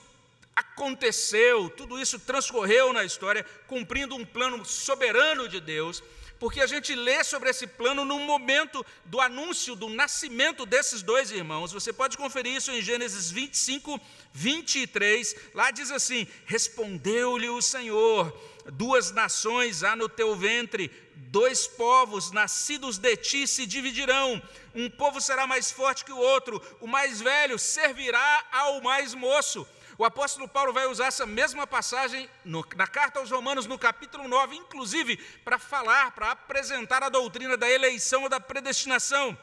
aconteceu, 0.55 1.69
tudo 1.69 1.99
isso 1.99 2.17
transcorreu 2.17 2.93
na 2.93 3.03
história, 3.03 3.45
cumprindo 3.67 4.15
um 4.15 4.23
plano 4.23 4.63
soberano 4.63 5.49
de 5.49 5.59
Deus, 5.59 6.01
porque 6.39 6.61
a 6.61 6.65
gente 6.65 6.95
lê 6.95 7.25
sobre 7.25 7.49
esse 7.49 7.67
plano 7.67 8.05
no 8.05 8.19
momento 8.19 8.85
do 9.03 9.19
anúncio 9.19 9.75
do 9.75 9.89
nascimento 9.89 10.65
desses 10.65 11.01
dois 11.01 11.29
irmãos. 11.29 11.73
Você 11.73 11.91
pode 11.91 12.15
conferir 12.15 12.55
isso 12.55 12.71
em 12.71 12.81
Gênesis 12.81 13.29
25, 13.29 13.99
23. 14.31 15.35
Lá 15.53 15.71
diz 15.71 15.91
assim: 15.91 16.25
Respondeu-lhe 16.45 17.49
o 17.49 17.61
Senhor 17.61 18.31
duas 18.71 19.11
nações 19.11 19.83
há 19.83 19.95
no 19.95 20.09
teu 20.09 20.35
ventre, 20.35 20.91
dois 21.15 21.67
povos 21.67 22.31
nascidos 22.31 22.97
de 22.97 23.15
ti 23.15 23.47
se 23.47 23.65
dividirão. 23.65 24.41
Um 24.75 24.89
povo 24.89 25.21
será 25.21 25.47
mais 25.47 25.71
forte 25.71 26.05
que 26.05 26.11
o 26.11 26.17
outro, 26.17 26.61
o 26.79 26.87
mais 26.87 27.21
velho 27.21 27.57
servirá 27.57 28.45
ao 28.51 28.81
mais 28.81 29.13
moço. 29.13 29.67
O 29.97 30.05
apóstolo 30.05 30.47
Paulo 30.47 30.73
vai 30.73 30.87
usar 30.87 31.07
essa 31.07 31.25
mesma 31.25 31.67
passagem 31.67 32.29
no, 32.43 32.65
na 32.75 32.87
carta 32.87 33.19
aos 33.19 33.29
Romanos, 33.29 33.67
no 33.67 33.77
capítulo 33.77 34.27
9, 34.27 34.55
inclusive 34.55 35.17
para 35.43 35.59
falar, 35.59 36.11
para 36.11 36.31
apresentar 36.31 37.03
a 37.03 37.09
doutrina 37.09 37.55
da 37.55 37.69
eleição 37.69 38.23
ou 38.23 38.29
da 38.29 38.39
predestinação. 38.39 39.37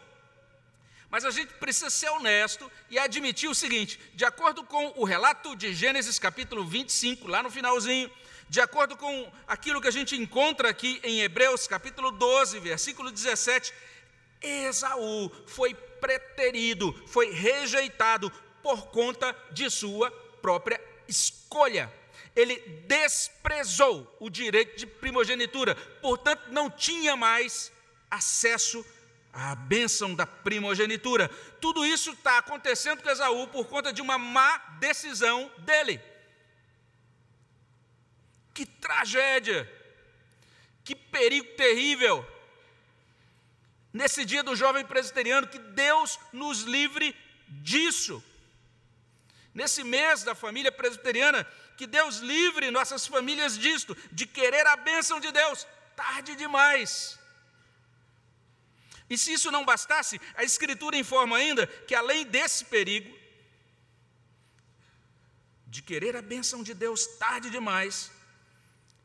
Mas 1.10 1.24
a 1.24 1.30
gente 1.30 1.54
precisa 1.54 1.88
ser 1.88 2.10
honesto 2.10 2.70
e 2.90 2.98
admitir 2.98 3.48
o 3.48 3.54
seguinte: 3.54 3.98
de 4.14 4.24
acordo 4.24 4.62
com 4.64 4.92
o 4.96 5.04
relato 5.04 5.56
de 5.56 5.72
Gênesis 5.72 6.18
capítulo 6.18 6.64
25, 6.64 7.28
lá 7.28 7.42
no 7.42 7.50
finalzinho, 7.50 8.10
de 8.48 8.60
acordo 8.60 8.96
com 8.96 9.30
aquilo 9.46 9.80
que 9.80 9.88
a 9.88 9.92
gente 9.92 10.16
encontra 10.16 10.70
aqui 10.70 11.00
em 11.04 11.20
Hebreus 11.20 11.66
capítulo 11.66 12.10
12, 12.10 12.58
versículo 12.60 13.10
17, 13.10 13.72
Esaú 14.40 15.30
foi 15.46 15.74
preterido, 15.74 16.94
foi 17.06 17.30
rejeitado 17.30 18.30
por 18.62 18.86
conta 18.86 19.36
de 19.50 19.68
sua 19.68 20.10
própria 20.40 20.80
escolha. 21.06 21.92
Ele 22.34 22.56
desprezou 22.86 24.16
o 24.20 24.30
direito 24.30 24.78
de 24.78 24.86
primogenitura, 24.86 25.74
portanto, 26.00 26.44
não 26.50 26.70
tinha 26.70 27.16
mais 27.16 27.72
acesso 28.10 28.84
à 29.32 29.54
bênção 29.54 30.14
da 30.14 30.26
primogenitura. 30.26 31.28
Tudo 31.60 31.84
isso 31.84 32.12
está 32.12 32.38
acontecendo 32.38 33.02
com 33.02 33.10
Esaú 33.10 33.46
por 33.48 33.66
conta 33.66 33.92
de 33.92 34.00
uma 34.00 34.16
má 34.16 34.58
decisão 34.78 35.50
dele. 35.58 36.00
Que 38.58 38.66
tragédia! 38.66 39.60
Que 40.82 40.92
perigo 40.96 41.46
terrível! 41.54 42.16
Nesse 43.92 44.24
dia 44.24 44.42
do 44.42 44.56
jovem 44.56 44.84
presbiteriano, 44.84 45.46
que 45.46 45.60
Deus 45.60 46.18
nos 46.32 46.62
livre 46.62 47.14
disso. 47.68 48.16
Nesse 49.54 49.84
mês 49.84 50.24
da 50.24 50.34
família 50.34 50.72
presbiteriana, 50.72 51.44
que 51.76 51.86
Deus 51.86 52.16
livre 52.16 52.72
nossas 52.72 53.06
famílias 53.06 53.56
disto, 53.56 53.96
de 54.10 54.26
querer 54.26 54.66
a 54.66 54.74
bênção 54.74 55.20
de 55.20 55.30
Deus, 55.30 55.64
tarde 55.94 56.34
demais. 56.34 57.16
E 59.08 59.16
se 59.16 59.34
isso 59.34 59.52
não 59.52 59.64
bastasse, 59.64 60.20
a 60.34 60.42
Escritura 60.42 60.96
informa 60.96 61.36
ainda 61.36 61.64
que 61.86 61.94
além 61.94 62.26
desse 62.26 62.64
perigo, 62.64 63.16
de 65.64 65.80
querer 65.80 66.16
a 66.16 66.22
bênção 66.22 66.60
de 66.60 66.74
Deus 66.74 67.06
tarde 67.18 67.50
demais, 67.50 68.17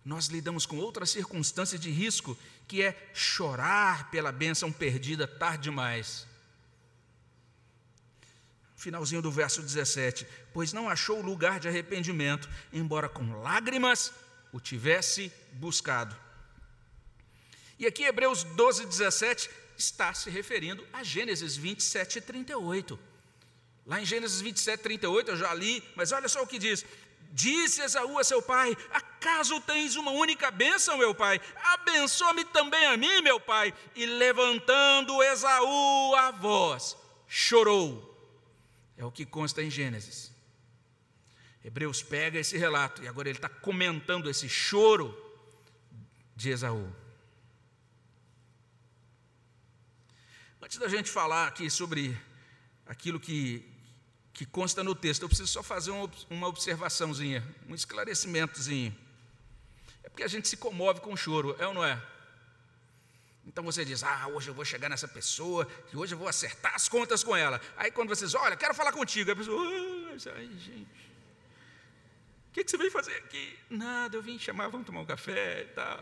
nós 0.05 0.27
lidamos 0.27 0.65
com 0.65 0.77
outra 0.77 1.05
circunstância 1.05 1.79
de 1.79 1.89
risco, 1.89 2.37
que 2.67 2.81
é 2.81 3.11
chorar 3.13 4.11
pela 4.11 4.31
bênção 4.31 4.71
perdida 4.71 5.27
tarde 5.27 5.63
demais. 5.63 6.27
Finalzinho 8.75 9.21
do 9.21 9.31
verso 9.31 9.61
17: 9.61 10.27
Pois 10.53 10.73
não 10.73 10.89
achou 10.89 11.21
lugar 11.21 11.59
de 11.59 11.69
arrependimento, 11.69 12.49
embora 12.71 13.07
com 13.07 13.41
lágrimas 13.41 14.11
o 14.51 14.59
tivesse 14.59 15.31
buscado. 15.53 16.15
E 17.79 17.87
aqui, 17.87 18.03
Hebreus 18.03 18.43
12, 18.43 18.85
17, 18.85 19.49
está 19.77 20.13
se 20.13 20.29
referindo 20.29 20.85
a 20.91 21.01
Gênesis 21.01 21.55
27 21.55 22.17
e 22.17 22.21
38. 22.21 22.99
Lá 23.85 24.01
em 24.01 24.05
Gênesis 24.05 24.39
27, 24.39 24.81
38, 24.81 25.31
eu 25.31 25.37
já 25.37 25.53
li, 25.53 25.83
mas 25.95 26.13
olha 26.13 26.29
só 26.29 26.41
o 26.41 26.47
que 26.47 26.57
diz: 26.57 26.85
Disse 27.33 27.81
Esaú 27.81 28.19
a 28.19 28.23
seu 28.23 28.43
pai: 28.43 28.77
Acaso 28.91 29.59
tens 29.61 29.95
uma 29.95 30.11
única 30.11 30.51
bênção, 30.51 30.99
meu 30.99 31.15
pai? 31.15 31.41
Abençoa-me 31.63 32.45
também 32.45 32.85
a 32.85 32.95
mim, 32.95 33.21
meu 33.23 33.39
pai. 33.39 33.73
E 33.95 34.05
levantando 34.05 35.21
Esaú 35.23 36.15
a 36.15 36.29
voz, 36.29 36.95
chorou. 37.27 38.11
É 38.95 39.03
o 39.03 39.11
que 39.11 39.25
consta 39.25 39.63
em 39.63 39.71
Gênesis. 39.71 40.31
Hebreus 41.65 42.03
pega 42.03 42.37
esse 42.37 42.55
relato 42.55 43.01
e 43.01 43.07
agora 43.07 43.29
ele 43.29 43.39
está 43.39 43.49
comentando 43.49 44.29
esse 44.29 44.47
choro 44.47 45.17
de 46.35 46.51
Esaú. 46.51 46.93
Antes 50.61 50.77
da 50.77 50.87
gente 50.87 51.09
falar 51.09 51.47
aqui 51.47 51.67
sobre 51.67 52.15
aquilo 52.85 53.19
que 53.19 53.72
que 54.33 54.45
consta 54.45 54.83
no 54.83 54.95
texto. 54.95 55.21
Eu 55.21 55.29
preciso 55.29 55.51
só 55.51 55.61
fazer 55.61 55.91
uma 56.29 56.47
observaçãozinha, 56.47 57.43
um 57.69 57.75
esclarecimentozinho. 57.75 58.95
É 60.03 60.09
porque 60.09 60.23
a 60.23 60.27
gente 60.27 60.47
se 60.47 60.57
comove 60.57 60.99
com 60.99 61.13
o 61.13 61.17
choro, 61.17 61.55
é 61.59 61.67
ou 61.67 61.73
não 61.73 61.85
é? 61.85 62.01
Então 63.45 63.63
você 63.63 63.83
diz, 63.85 64.03
ah, 64.03 64.27
hoje 64.27 64.49
eu 64.49 64.53
vou 64.53 64.63
chegar 64.63 64.89
nessa 64.89 65.07
pessoa, 65.07 65.67
hoje 65.93 66.15
eu 66.15 66.17
vou 66.17 66.27
acertar 66.27 66.73
as 66.75 66.87
contas 66.87 67.23
com 67.23 67.35
ela. 67.35 67.61
Aí 67.77 67.91
quando 67.91 68.09
você 68.09 68.25
diz, 68.25 68.33
olha, 68.33 68.55
quero 68.55 68.73
falar 68.73 68.91
contigo, 68.91 69.31
a 69.31 69.35
pessoa, 69.35 69.61
ah, 69.61 70.35
ai, 70.35 70.49
gente, 70.57 71.03
o 72.49 72.53
que, 72.53 72.63
que 72.63 72.71
você 72.71 72.77
veio 72.77 72.91
fazer 72.91 73.15
aqui? 73.17 73.57
Nada, 73.69 74.15
eu 74.15 74.21
vim 74.21 74.39
chamar, 74.39 74.67
vamos 74.69 74.85
tomar 74.85 75.01
um 75.01 75.05
café 75.05 75.63
e 75.63 75.73
tal. 75.73 75.99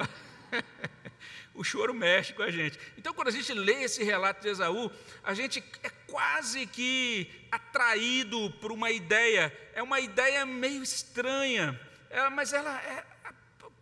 o 1.56 1.64
choro 1.64 1.94
mexe 1.94 2.34
com 2.34 2.44
a 2.44 2.52
gente. 2.52 2.78
Então, 2.98 3.14
quando 3.14 3.30
a 3.30 3.32
gente 3.32 3.54
lê 3.54 3.84
esse 3.84 4.04
relato 4.04 4.42
de 4.42 4.50
Esaú, 4.50 4.92
a 5.24 5.34
gente 5.34 5.64
é 5.82 5.90
quase 6.12 6.68
que 6.68 7.32
atraído 7.50 8.52
por 8.60 8.70
uma 8.70 8.92
ideia, 8.92 9.52
é 9.74 9.82
uma 9.82 10.02
ideia 10.02 10.46
meio 10.46 10.84
estranha, 10.84 11.80
mas 12.34 12.52
ela, 12.52 12.82
é, 12.82 13.06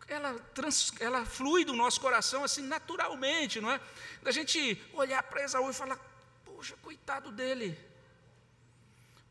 ela, 0.07 0.35
trans, 0.53 0.93
ela 0.99 1.25
flui 1.25 1.65
do 1.65 1.73
nosso 1.73 1.99
coração 1.99 2.43
assim 2.43 2.61
naturalmente, 2.61 3.59
não 3.59 3.71
é? 3.71 3.81
Da 4.21 4.29
gente 4.29 4.79
olhar 4.93 5.23
para 5.23 5.43
Esaú 5.43 5.71
e 5.71 5.73
falar: 5.73 5.97
puxa, 6.45 6.75
coitado 6.83 7.31
dele, 7.31 7.75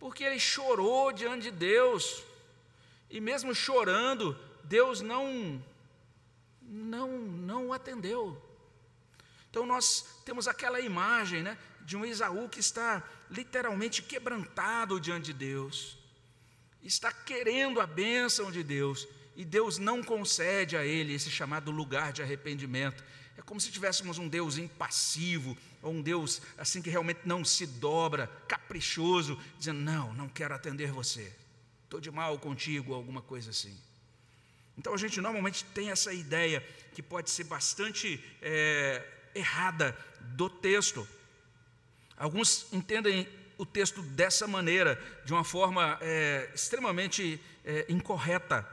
porque 0.01 0.25
ele 0.25 0.41
chorou 0.41 1.13
diante 1.13 1.43
de 1.45 1.51
Deus, 1.53 2.25
e 3.09 3.21
mesmo 3.21 3.55
chorando, 3.55 4.37
Deus 4.65 5.01
não 5.01 5.63
não, 6.61 7.09
não 7.09 7.69
o 7.69 7.73
atendeu. 7.73 8.43
Então 9.51 9.65
nós 9.65 10.05
temos 10.25 10.47
aquela 10.47 10.81
imagem 10.81 11.43
né, 11.43 11.57
de 11.89 11.97
um 11.97 12.05
Esaú 12.05 12.51
que 12.51 12.61
está 12.61 13.03
literalmente 13.31 14.03
quebrantado 14.03 15.01
diante 15.01 15.33
de 15.33 15.33
Deus, 15.33 15.97
está 16.83 17.11
querendo 17.11 17.81
a 17.81 17.87
bênção 17.87 18.53
de 18.53 18.63
Deus, 18.63 19.09
e 19.35 19.43
Deus 19.43 19.79
não 19.79 20.03
concede 20.05 20.77
a 20.77 20.85
ele 20.85 21.15
esse 21.15 21.31
chamado 21.31 21.71
lugar 21.71 22.13
de 22.13 22.23
arrependimento. 22.23 23.03
É 23.39 23.41
como 23.41 23.59
se 23.59 23.71
tivéssemos 23.71 24.19
um 24.19 24.29
Deus 24.29 24.59
impassivo, 24.59 25.57
ou 25.81 25.95
um 25.95 26.03
Deus 26.03 26.43
assim 26.59 26.83
que 26.83 26.91
realmente 26.91 27.21
não 27.25 27.43
se 27.43 27.67
dobra, 27.67 28.27
caprichoso, 28.47 29.41
dizendo: 29.59 29.81
Não, 29.81 30.13
não 30.13 30.29
quero 30.29 30.55
atender 30.55 30.93
você. 30.93 31.33
estou 31.85 32.03
de 32.03 32.11
mal 32.11 32.39
contigo, 32.39 32.93
alguma 32.93 33.23
coisa 33.23 33.49
assim. 33.49 33.75
Então 34.77 34.93
a 34.93 34.99
gente 34.99 35.23
normalmente 35.23 35.65
tem 35.65 35.91
essa 35.91 36.13
ideia 36.13 36.61
que 36.93 37.03
pode 37.03 37.31
ser 37.31 37.45
bastante 37.45 38.23
é, 38.43 39.03
errada 39.35 39.97
do 40.37 40.51
texto. 40.51 41.09
Alguns 42.19 42.67
entendem 42.73 43.29
o 43.57 43.65
texto 43.65 44.03
dessa 44.03 44.47
maneira, 44.47 45.01
de 45.25 45.33
uma 45.33 45.45
forma 45.45 45.99
é, 46.01 46.51
extremamente 46.55 47.41
é, 47.65 47.87
incorreta. 47.89 48.67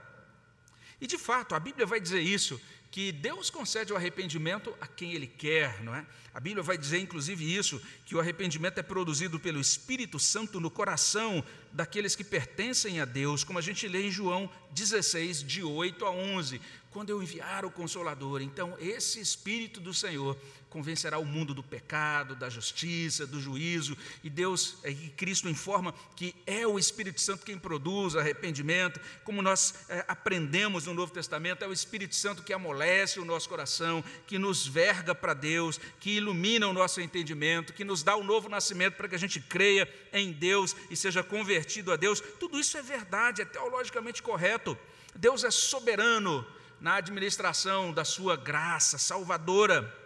E 0.99 1.07
de 1.07 1.17
fato, 1.17 1.55
a 1.55 1.59
Bíblia 1.59 1.85
vai 1.85 1.99
dizer 1.99 2.21
isso, 2.21 2.59
que 2.91 3.11
Deus 3.11 3.49
concede 3.49 3.91
o 3.91 3.95
arrependimento 3.97 4.73
a 4.79 4.87
quem 4.87 5.13
Ele 5.13 5.27
quer, 5.27 5.83
não 5.83 5.93
é? 5.93 6.05
A 6.33 6.39
Bíblia 6.39 6.63
vai 6.63 6.77
dizer, 6.77 6.99
inclusive, 6.99 7.53
isso, 7.53 7.81
que 8.05 8.15
o 8.15 8.19
arrependimento 8.19 8.77
é 8.77 8.83
produzido 8.83 9.37
pelo 9.37 9.59
Espírito 9.59 10.17
Santo 10.17 10.61
no 10.61 10.71
coração 10.71 11.43
daqueles 11.73 12.15
que 12.15 12.23
pertencem 12.23 13.01
a 13.01 13.05
Deus, 13.05 13.43
como 13.43 13.59
a 13.59 13.61
gente 13.61 13.87
lê 13.87 14.07
em 14.07 14.11
João 14.11 14.49
16, 14.71 15.43
de 15.43 15.61
8 15.61 16.05
a 16.05 16.11
11 16.11 16.61
quando 16.95 17.09
eu 17.09 17.21
enviar 17.21 17.65
o 17.65 17.69
Consolador. 17.69 18.41
Então, 18.41 18.77
esse 18.79 19.19
Espírito 19.19 19.81
do 19.81 19.93
Senhor 19.93 20.37
convencerá 20.75 21.17
o 21.17 21.23
mundo 21.23 21.53
do 21.53 21.63
pecado, 21.63 22.35
da 22.35 22.49
justiça, 22.49 23.25
do 23.25 23.39
juízo, 23.39 23.97
e 24.21 24.29
Deus, 24.29 24.75
é, 24.83 24.91
e 24.91 25.09
Cristo 25.15 25.47
informa 25.47 25.93
que 26.17 26.35
é 26.45 26.67
o 26.67 26.77
Espírito 26.77 27.21
Santo 27.21 27.45
quem 27.45 27.57
produz 27.57 28.13
arrependimento, 28.13 28.99
como 29.23 29.41
nós 29.41 29.73
é, 29.87 30.03
aprendemos 30.05 30.85
no 30.85 30.93
Novo 30.93 31.13
Testamento, 31.13 31.63
é 31.63 31.67
o 31.69 31.71
Espírito 31.71 32.13
Santo 32.13 32.43
que 32.43 32.51
amolece 32.51 33.21
o 33.21 33.23
nosso 33.23 33.47
coração, 33.47 34.03
que 34.27 34.37
nos 34.37 34.67
verga 34.67 35.15
para 35.15 35.33
Deus, 35.33 35.79
que 35.97 36.17
ilumina 36.17 36.67
o 36.67 36.73
nosso 36.73 36.99
entendimento, 36.99 37.71
que 37.71 37.85
nos 37.85 38.03
dá 38.03 38.17
o 38.17 38.23
novo 38.25 38.49
nascimento 38.49 38.95
para 38.95 39.07
que 39.07 39.15
a 39.15 39.19
gente 39.19 39.39
creia 39.39 39.87
em 40.11 40.33
Deus 40.33 40.75
e 40.91 40.97
seja 40.97 41.23
convertido 41.23 41.93
a 41.93 41.95
Deus. 41.95 42.19
Tudo 42.37 42.59
isso 42.59 42.77
é 42.77 42.81
verdade, 42.81 43.41
é 43.41 43.45
teologicamente 43.45 44.21
correto. 44.21 44.77
Deus 45.15 45.45
é 45.45 45.51
soberano, 45.51 46.45
na 46.81 46.95
administração 46.95 47.93
da 47.93 48.03
sua 48.03 48.35
graça 48.35 48.97
salvadora. 48.97 50.04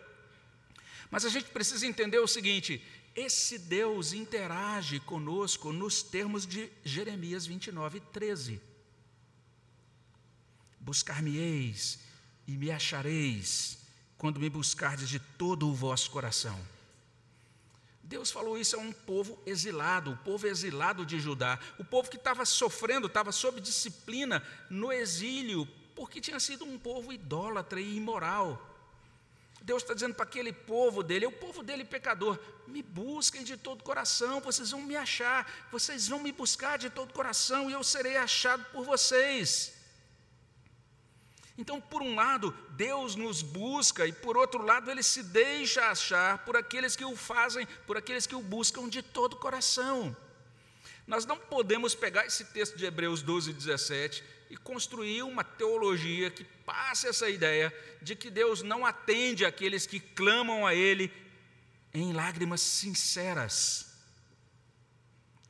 Mas 1.10 1.26
a 1.26 1.30
gente 1.30 1.50
precisa 1.50 1.86
entender 1.86 2.20
o 2.20 2.28
seguinte: 2.28 2.82
esse 3.16 3.58
Deus 3.58 4.14
interage 4.14 5.00
conosco 5.00 5.72
nos 5.72 6.02
termos 6.02 6.46
de 6.46 6.70
Jeremias 6.84 7.46
29, 7.46 8.00
13. 8.00 8.62
Buscar-me-eis 10.80 12.00
e 12.48 12.54
me 12.54 12.72
achareis, 12.72 13.80
quando 14.18 14.40
me 14.40 14.50
buscardes 14.50 15.10
de 15.10 15.20
todo 15.20 15.68
o 15.68 15.74
vosso 15.74 16.10
coração. 16.12 16.60
Deus 18.04 18.32
falou 18.32 18.58
isso 18.58 18.76
a 18.76 18.80
um 18.80 18.92
povo 18.92 19.40
exilado, 19.46 20.12
o 20.12 20.18
povo 20.18 20.48
exilado 20.48 21.06
de 21.06 21.20
Judá, 21.20 21.60
o 21.78 21.86
povo 21.86 22.10
que 22.10 22.18
estava 22.18 22.44
sofrendo, 22.44 23.06
estava 23.06 23.32
sob 23.32 23.62
disciplina 23.62 24.44
no 24.68 24.92
exílio 24.92 25.68
porque 26.00 26.22
tinha 26.22 26.40
sido 26.40 26.64
um 26.64 26.80
povo 26.80 27.12
idólatra 27.12 27.80
e 27.82 27.98
imoral. 27.98 28.69
Deus 29.62 29.84
está 29.84 29.94
dizendo 29.94 30.16
para 30.16 30.24
aquele 30.24 30.54
povo 30.54 31.04
dele, 31.04 31.26
é 31.26 31.28
o 31.28 31.32
povo 31.32 31.62
dele 31.62 31.84
pecador, 31.84 32.40
me 32.68 32.82
busquem 32.82 33.44
de 33.44 33.58
todo 33.58 33.84
coração, 33.84 34.40
vocês 34.40 34.72
vão 34.72 34.82
me 34.82 34.96
achar, 34.96 35.68
vocês 35.72 36.08
vão 36.08 36.20
me 36.20 36.32
buscar 36.32 36.78
de 36.78 36.90
todo 36.90 37.14
coração 37.14 37.70
e 37.70 37.74
eu 37.74 37.84
serei 37.84 38.18
achado 38.18 38.64
por 38.72 38.86
vocês. 38.86 39.74
Então, 41.58 41.82
por 41.82 42.02
um 42.02 42.16
lado, 42.16 42.58
Deus 42.70 43.16
nos 43.16 43.42
busca 43.42 44.08
e 44.08 44.14
por 44.14 44.38
outro 44.38 44.64
lado, 44.64 44.90
ele 44.90 45.04
se 45.04 45.22
deixa 45.22 45.92
achar 45.92 46.38
por 46.46 46.56
aqueles 46.56 46.96
que 46.96 47.04
o 47.04 47.18
fazem, 47.18 47.68
por 47.86 47.98
aqueles 47.98 48.26
que 48.26 48.34
o 48.34 48.42
buscam 48.42 48.88
de 48.88 49.02
todo 49.02 49.36
coração. 49.36 50.16
Nós 51.10 51.26
não 51.26 51.40
podemos 51.40 51.96
pegar 51.96 52.28
esse 52.28 52.46
texto 52.46 52.78
de 52.78 52.86
Hebreus 52.86 53.24
12, 53.24 53.52
17 53.52 54.24
e 54.48 54.56
construir 54.56 55.24
uma 55.24 55.44
teologia 55.44 56.30
que 56.30 56.44
passe 56.44 57.08
essa 57.08 57.28
ideia 57.28 57.74
de 58.00 58.16
que 58.16 58.30
Deus 58.30 58.62
não 58.62 58.86
atende 58.86 59.44
aqueles 59.44 59.88
que 59.88 60.00
clamam 60.00 60.68
a 60.68 60.76
Ele 60.76 61.12
em 61.92 62.14
lágrimas 62.14 62.62
sinceras. 62.62 63.88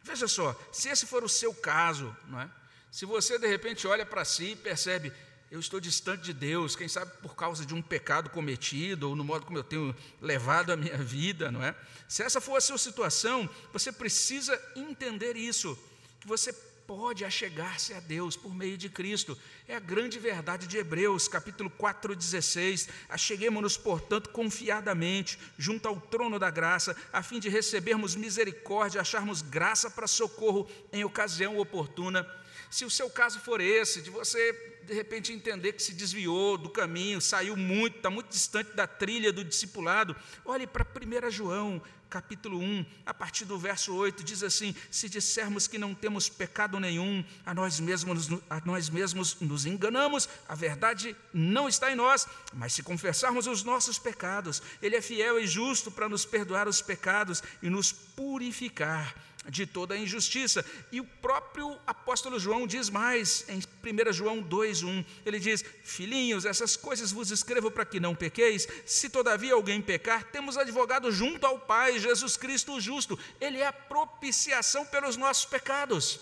Veja 0.01 0.30
só, 0.30 0.58
se 0.72 0.88
esse 0.88 1.06
for 1.06 1.25
o 1.25 1.30
seu 1.30 1.54
caso, 1.54 2.16
não 2.28 2.39
é? 2.39 2.50
se 2.89 3.06
você 3.06 3.38
de 3.38 3.46
repente 3.46 3.86
olha 3.86 4.06
para 4.06 4.24
si 4.24 4.51
e 4.51 4.56
percebe, 4.56 5.12
eu 5.52 5.60
estou 5.60 5.80
distante 5.80 6.22
de 6.22 6.34
Deus, 6.34 6.76
quem 6.76 6.88
sabe 6.88 7.12
por 7.22 7.36
causa 7.36 7.66
de 7.66 7.74
um 7.74 7.82
pecado 7.82 8.30
cometido, 8.30 9.10
ou 9.10 9.16
no 9.16 9.24
modo 9.24 9.46
como 9.46 9.58
eu 9.58 9.64
tenho 9.64 9.96
levado 10.22 10.72
a 10.72 10.78
minha 10.78 10.98
vida, 11.02 11.52
não 11.52 11.64
é? 11.64 11.76
Se 12.08 12.22
essa 12.22 12.40
for 12.40 12.56
a 12.56 12.62
sua 12.62 12.78
situação, 12.78 13.50
você 13.74 13.92
precisa 13.92 14.60
entender 14.76 15.36
isso, 15.36 15.78
que 16.20 16.28
você 16.28 16.54
pode 16.90 17.24
achegar-se 17.24 17.94
a 17.94 18.00
Deus 18.00 18.36
por 18.36 18.52
meio 18.52 18.76
de 18.76 18.90
Cristo. 18.90 19.38
É 19.68 19.76
a 19.76 19.80
grande 19.80 20.18
verdade 20.18 20.66
de 20.66 20.78
Hebreus, 20.78 21.28
capítulo 21.28 21.70
4:16. 21.70 22.90
Acheguemos-nos, 23.08 23.78
portanto, 23.78 24.32
confiadamente 24.32 25.38
junto 25.56 25.88
ao 25.88 26.02
trono 26.02 26.40
da 26.40 26.50
graça, 26.50 26.98
a 27.14 27.22
fim 27.22 27.40
de 27.40 27.48
recebermos 27.48 28.16
misericórdia, 28.16 29.02
acharmos 29.02 29.44
graça 29.44 29.88
para 29.88 30.08
socorro 30.08 30.68
em 30.92 31.04
ocasião 31.04 31.60
oportuna. 31.60 32.28
Se 32.69 32.86
o 32.86 32.89
seu 32.89 33.10
caso 33.10 33.39
for 33.39 33.60
esse, 33.62 34.01
de 34.01 34.10
você 34.10 34.53
de 34.84 34.93
repente 34.93 35.32
entender 35.32 35.73
que 35.73 35.84
se 35.84 35.93
desviou 35.93 36.58
do 36.58 36.69
caminho, 36.69 37.21
saiu 37.21 37.55
muito, 37.55 37.97
está 37.97 38.10
muito 38.10 38.29
distante 38.29 38.71
da 38.73 38.88
trilha 38.88 39.32
do 39.32 39.43
discipulado, 39.43 40.15
olhe 40.43 40.65
para 40.65 40.84
1 40.84 41.29
João, 41.29 41.82
capítulo 42.10 42.60
1, 42.60 42.86
a 43.05 43.13
partir 43.13 43.45
do 43.45 43.58
verso 43.58 43.93
8, 43.93 44.23
diz 44.23 44.41
assim: 44.41 44.75
Se 44.89 45.08
dissermos 45.08 45.67
que 45.67 45.77
não 45.77 45.93
temos 45.93 46.27
pecado 46.27 46.79
nenhum, 46.79 47.23
a 47.45 47.53
nós 47.53 47.79
mesmos, 47.79 48.29
a 48.49 48.62
nós 48.65 48.89
mesmos 48.89 49.39
nos 49.39 49.65
enganamos, 49.65 50.27
a 50.47 50.55
verdade 50.55 51.15
não 51.32 51.69
está 51.69 51.91
em 51.91 51.95
nós, 51.95 52.27
mas 52.53 52.73
se 52.73 52.82
confessarmos 52.82 53.45
os 53.45 53.63
nossos 53.63 53.99
pecados, 53.99 54.62
Ele 54.82 54.95
é 54.95 55.01
fiel 55.01 55.39
e 55.39 55.45
justo 55.45 55.91
para 55.91 56.10
nos 56.10 56.25
perdoar 56.25 56.67
os 56.67 56.82
pecados 56.82 57.43
e 57.62 57.69
nos 57.69 57.91
purificar 57.91 59.15
de 59.47 59.65
toda 59.65 59.93
a 59.93 59.97
injustiça. 59.97 60.65
E 60.91 60.99
o 60.99 61.06
próprio 61.06 61.78
apóstolo 61.88 62.39
João 62.39 62.67
diz 62.67 62.89
mais, 62.89 63.45
em 63.47 63.60
1 63.60 64.13
João 64.13 64.43
2,1, 64.43 65.06
ele 65.25 65.39
diz: 65.39 65.63
Filhinhos, 65.84 66.45
essas 66.45 66.75
coisas 66.75 67.12
vos 67.12 67.32
escrevo 67.32 67.71
para 67.71 67.86
que 67.86 67.99
não 67.99 68.15
pequeis. 68.15 68.67
Se 68.86 69.10
todavia 69.10 69.54
alguém 69.54 69.82
pecar, 69.82 70.23
temos 70.25 70.58
advogado 70.58 71.12
junto 71.12 71.45
ao 71.45 71.60
Pai, 71.60 71.99
Jesus 71.99 72.36
Cristo 72.36 72.73
o 72.73 72.82
justo. 72.82 73.17
Ele 73.39 73.60
é 73.60 73.67
a 73.67 73.73
propiciação 73.73 74.86
pelos 74.86 75.15
nossos 75.15 75.45
pecados. 75.45 76.19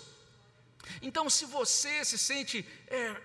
Então, 1.02 1.30
se 1.30 1.46
você 1.46 2.06
se 2.06 2.18
sente 2.18 2.66
é, 2.88 3.16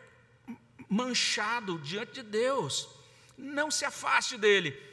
manchado 0.89 1.79
diante 1.79 2.15
de 2.15 2.23
Deus, 2.23 2.89
não 3.37 3.71
se 3.71 3.85
afaste 3.85 4.37
dele 4.37 4.92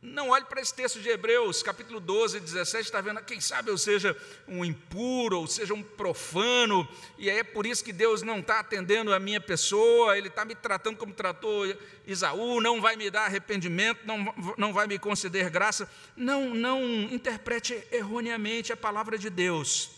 não 0.00 0.28
olhe 0.28 0.44
para 0.44 0.60
esse 0.60 0.72
texto 0.72 1.00
de 1.00 1.08
Hebreus, 1.08 1.60
capítulo 1.60 1.98
12, 1.98 2.38
17, 2.38 2.84
está 2.84 3.00
vendo, 3.00 3.20
quem 3.22 3.40
sabe 3.40 3.70
eu 3.70 3.76
seja 3.76 4.16
um 4.46 4.64
impuro, 4.64 5.40
ou 5.40 5.46
seja 5.48 5.74
um 5.74 5.82
profano, 5.82 6.88
e 7.18 7.28
é 7.28 7.42
por 7.42 7.66
isso 7.66 7.82
que 7.82 7.92
Deus 7.92 8.22
não 8.22 8.38
está 8.38 8.60
atendendo 8.60 9.12
a 9.12 9.18
minha 9.18 9.40
pessoa, 9.40 10.16
Ele 10.16 10.28
está 10.28 10.44
me 10.44 10.54
tratando 10.54 10.96
como 10.96 11.12
tratou 11.12 11.66
Isaú, 12.06 12.60
não 12.60 12.80
vai 12.80 12.94
me 12.94 13.10
dar 13.10 13.24
arrependimento, 13.24 14.00
não, 14.04 14.32
não 14.56 14.72
vai 14.72 14.86
me 14.86 15.00
conceder 15.00 15.50
graça. 15.50 15.90
Não, 16.16 16.54
não 16.54 16.82
interprete 17.02 17.82
erroneamente 17.90 18.72
a 18.72 18.76
palavra 18.76 19.18
de 19.18 19.28
Deus. 19.28 19.90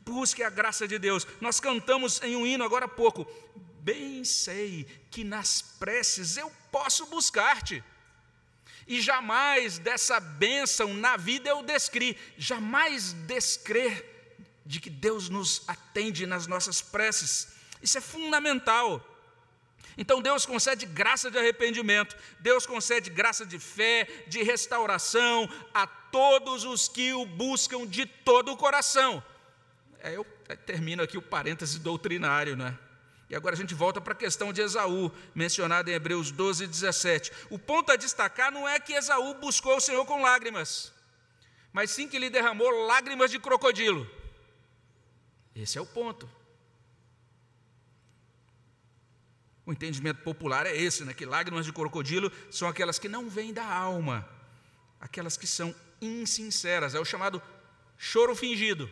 Busque 0.00 0.42
a 0.42 0.50
graça 0.50 0.88
de 0.88 0.98
Deus. 0.98 1.26
Nós 1.40 1.60
cantamos 1.60 2.20
em 2.22 2.34
um 2.36 2.46
hino 2.46 2.64
agora 2.64 2.86
há 2.86 2.88
pouco. 2.88 3.30
Bem 3.80 4.24
sei 4.24 4.86
que 5.10 5.22
nas 5.22 5.60
preces 5.60 6.36
eu 6.36 6.50
posso 6.70 7.06
buscar-te 7.06 7.82
e 8.92 9.00
jamais 9.00 9.78
dessa 9.78 10.20
bênção 10.20 10.92
na 10.92 11.16
vida 11.16 11.48
eu 11.48 11.62
descri, 11.62 12.14
jamais 12.36 13.14
descrer 13.14 14.04
de 14.66 14.78
que 14.80 14.90
Deus 14.90 15.30
nos 15.30 15.62
atende 15.66 16.26
nas 16.26 16.46
nossas 16.46 16.82
preces. 16.82 17.48
Isso 17.80 17.96
é 17.96 18.02
fundamental. 18.02 19.02
Então 19.96 20.20
Deus 20.20 20.44
concede 20.44 20.84
graça 20.84 21.30
de 21.30 21.38
arrependimento, 21.38 22.14
Deus 22.38 22.66
concede 22.66 23.08
graça 23.08 23.46
de 23.46 23.58
fé, 23.58 24.06
de 24.26 24.42
restauração 24.42 25.48
a 25.72 25.86
todos 25.86 26.64
os 26.64 26.86
que 26.86 27.14
o 27.14 27.24
buscam 27.24 27.86
de 27.86 28.04
todo 28.04 28.52
o 28.52 28.58
coração. 28.58 29.24
É, 30.00 30.14
eu 30.14 30.26
termino 30.66 31.02
aqui 31.02 31.16
o 31.16 31.22
parêntese 31.22 31.78
doutrinário, 31.78 32.58
né? 32.58 32.78
E 33.32 33.34
agora 33.34 33.54
a 33.54 33.58
gente 33.58 33.74
volta 33.74 33.98
para 33.98 34.12
a 34.12 34.14
questão 34.16 34.52
de 34.52 34.60
Esaú, 34.60 35.10
mencionada 35.34 35.90
em 35.90 35.94
Hebreus 35.94 36.30
12, 36.30 36.66
17. 36.66 37.32
O 37.48 37.58
ponto 37.58 37.90
a 37.90 37.96
destacar 37.96 38.52
não 38.52 38.68
é 38.68 38.78
que 38.78 38.92
Esaú 38.92 39.32
buscou 39.40 39.78
o 39.78 39.80
Senhor 39.80 40.04
com 40.04 40.20
lágrimas, 40.20 40.92
mas 41.72 41.90
sim 41.90 42.06
que 42.06 42.14
ele 42.14 42.28
derramou 42.28 42.70
lágrimas 42.84 43.30
de 43.30 43.38
crocodilo. 43.38 44.06
Esse 45.54 45.78
é 45.78 45.80
o 45.80 45.86
ponto. 45.86 46.28
O 49.64 49.72
entendimento 49.72 50.22
popular 50.22 50.66
é 50.66 50.76
esse, 50.76 51.02
né? 51.02 51.14
que 51.14 51.24
lágrimas 51.24 51.64
de 51.64 51.72
crocodilo 51.72 52.30
são 52.50 52.68
aquelas 52.68 52.98
que 52.98 53.08
não 53.08 53.30
vêm 53.30 53.50
da 53.50 53.64
alma, 53.64 54.28
aquelas 55.00 55.38
que 55.38 55.46
são 55.46 55.74
insinceras, 56.02 56.94
é 56.94 57.00
o 57.00 57.04
chamado 57.04 57.40
choro 57.96 58.36
fingido. 58.36 58.90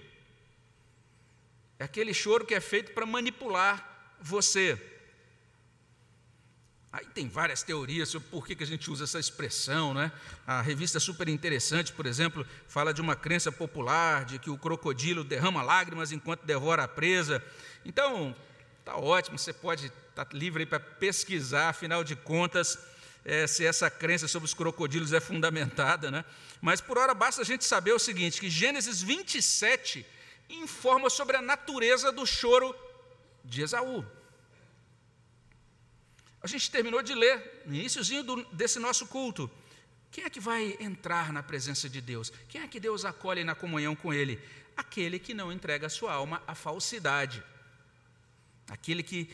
É 1.78 1.84
aquele 1.84 2.14
choro 2.14 2.46
que 2.46 2.54
é 2.54 2.60
feito 2.60 2.92
para 2.92 3.04
manipular 3.04 3.89
você. 4.20 4.78
Aí 6.92 7.06
tem 7.06 7.28
várias 7.28 7.62
teorias 7.62 8.08
sobre 8.08 8.28
por 8.28 8.44
que, 8.44 8.60
a 8.60 8.66
gente 8.66 8.90
usa 8.90 9.04
essa 9.04 9.20
expressão, 9.20 9.94
né? 9.94 10.10
A 10.44 10.60
revista 10.60 10.98
Super 10.98 11.28
Interessante, 11.28 11.92
por 11.92 12.04
exemplo, 12.04 12.44
fala 12.66 12.92
de 12.92 13.00
uma 13.00 13.14
crença 13.14 13.52
popular 13.52 14.24
de 14.24 14.40
que 14.40 14.50
o 14.50 14.58
crocodilo 14.58 15.22
derrama 15.22 15.62
lágrimas 15.62 16.10
enquanto 16.10 16.44
devora 16.44 16.82
a 16.82 16.88
presa. 16.88 17.42
Então, 17.84 18.34
tá 18.84 18.96
ótimo, 18.96 19.38
você 19.38 19.52
pode 19.52 19.86
estar 19.86 20.24
tá 20.24 20.36
livre 20.36 20.66
para 20.66 20.80
pesquisar, 20.80 21.68
afinal 21.68 22.02
de 22.02 22.16
contas, 22.16 22.76
é, 23.24 23.46
se 23.46 23.64
essa 23.64 23.88
crença 23.88 24.26
sobre 24.26 24.46
os 24.46 24.54
crocodilos 24.54 25.12
é 25.12 25.20
fundamentada, 25.20 26.10
né? 26.10 26.24
Mas 26.60 26.80
por 26.80 26.98
hora 26.98 27.14
basta 27.14 27.42
a 27.42 27.44
gente 27.44 27.64
saber 27.64 27.92
o 27.92 27.98
seguinte: 28.00 28.40
que 28.40 28.50
Gênesis 28.50 29.00
27 29.00 30.04
informa 30.48 31.08
sobre 31.08 31.36
a 31.36 31.42
natureza 31.42 32.10
do 32.10 32.26
choro 32.26 32.74
de 33.44 33.62
Esaú. 33.62 34.04
A 36.42 36.46
gente 36.46 36.70
terminou 36.70 37.02
de 37.02 37.14
ler, 37.14 37.62
no 37.66 37.74
iníciozinho 37.74 38.22
do, 38.22 38.44
desse 38.46 38.78
nosso 38.78 39.06
culto. 39.06 39.50
Quem 40.10 40.24
é 40.24 40.30
que 40.30 40.40
vai 40.40 40.76
entrar 40.80 41.32
na 41.32 41.42
presença 41.42 41.88
de 41.88 42.00
Deus? 42.00 42.32
Quem 42.48 42.62
é 42.62 42.68
que 42.68 42.80
Deus 42.80 43.04
acolhe 43.04 43.44
na 43.44 43.54
comunhão 43.54 43.94
com 43.94 44.12
Ele? 44.12 44.40
Aquele 44.76 45.18
que 45.18 45.34
não 45.34 45.52
entrega 45.52 45.86
a 45.86 45.90
sua 45.90 46.12
alma 46.12 46.42
à 46.46 46.54
falsidade. 46.54 47.42
Aquele 48.68 49.02
que 49.02 49.30